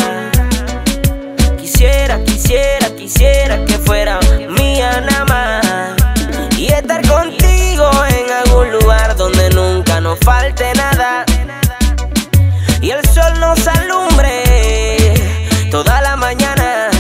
Quisiera, 1.59 2.23
quisiera, 2.25 2.89
quisiera 2.97 3.65
que 3.65 3.79
fuera 3.79 4.19
mía 4.49 5.01
nada 5.01 5.25
más. 5.25 5.64
Nos 10.15 10.25
falte 10.25 10.73
nada. 10.75 11.25
Y 12.81 12.91
el 12.91 13.05
sol 13.09 13.41
nos 13.41 13.67
alumbre 13.67 15.15
toda 15.71 16.01
la 16.03 16.17
mañana. 16.17 16.91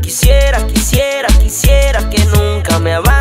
Quisiera, 0.00 0.66
quisiera, 0.66 1.28
quisiera 1.40 2.08
que 2.10 2.24
nunca 2.26 2.78
me 2.78 2.94
abandonara. 2.94 3.17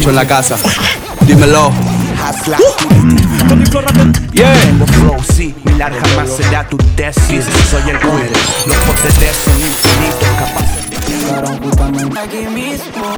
Yo 0.00 0.10
en 0.10 0.16
la 0.16 0.26
casa. 0.26 0.56
Dímelo. 1.26 1.72
Yeah. 4.32 4.54
Tengo 4.62 4.86
flow, 4.86 5.16
sí, 5.34 5.54
mi 5.64 5.72
larga 5.72 6.00
jamás 6.00 6.30
será 6.36 6.66
tu 6.68 6.76
tesis. 6.96 7.44
Soy 7.70 7.82
el 7.90 7.98
queer, 7.98 8.30
los 8.66 8.76
poderes 8.76 9.36
son 9.44 9.60
infinitos, 9.60 10.28
capaces 10.38 10.90
de 12.10 12.20
aquí 12.20 12.46
mismo. 12.46 13.16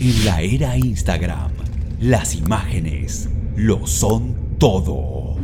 En 0.00 0.24
la 0.24 0.40
era 0.42 0.76
Instagram, 0.76 1.50
las 2.00 2.34
imágenes 2.34 3.28
lo 3.56 3.86
son 3.86 4.56
todo. 4.58 5.36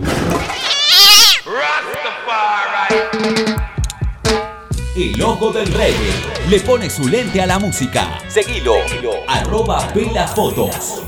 El 4.96 5.20
ojo 5.22 5.50
del 5.52 5.66
reggae 5.72 6.12
le 6.48 6.60
pone 6.60 6.88
su 6.88 7.08
lente 7.08 7.40
a 7.40 7.46
la 7.46 7.58
música. 7.58 8.20
Seguilo. 8.28 8.74
Arroba 9.26 9.88
Pela 9.92 10.26
Fotos. 10.28 11.02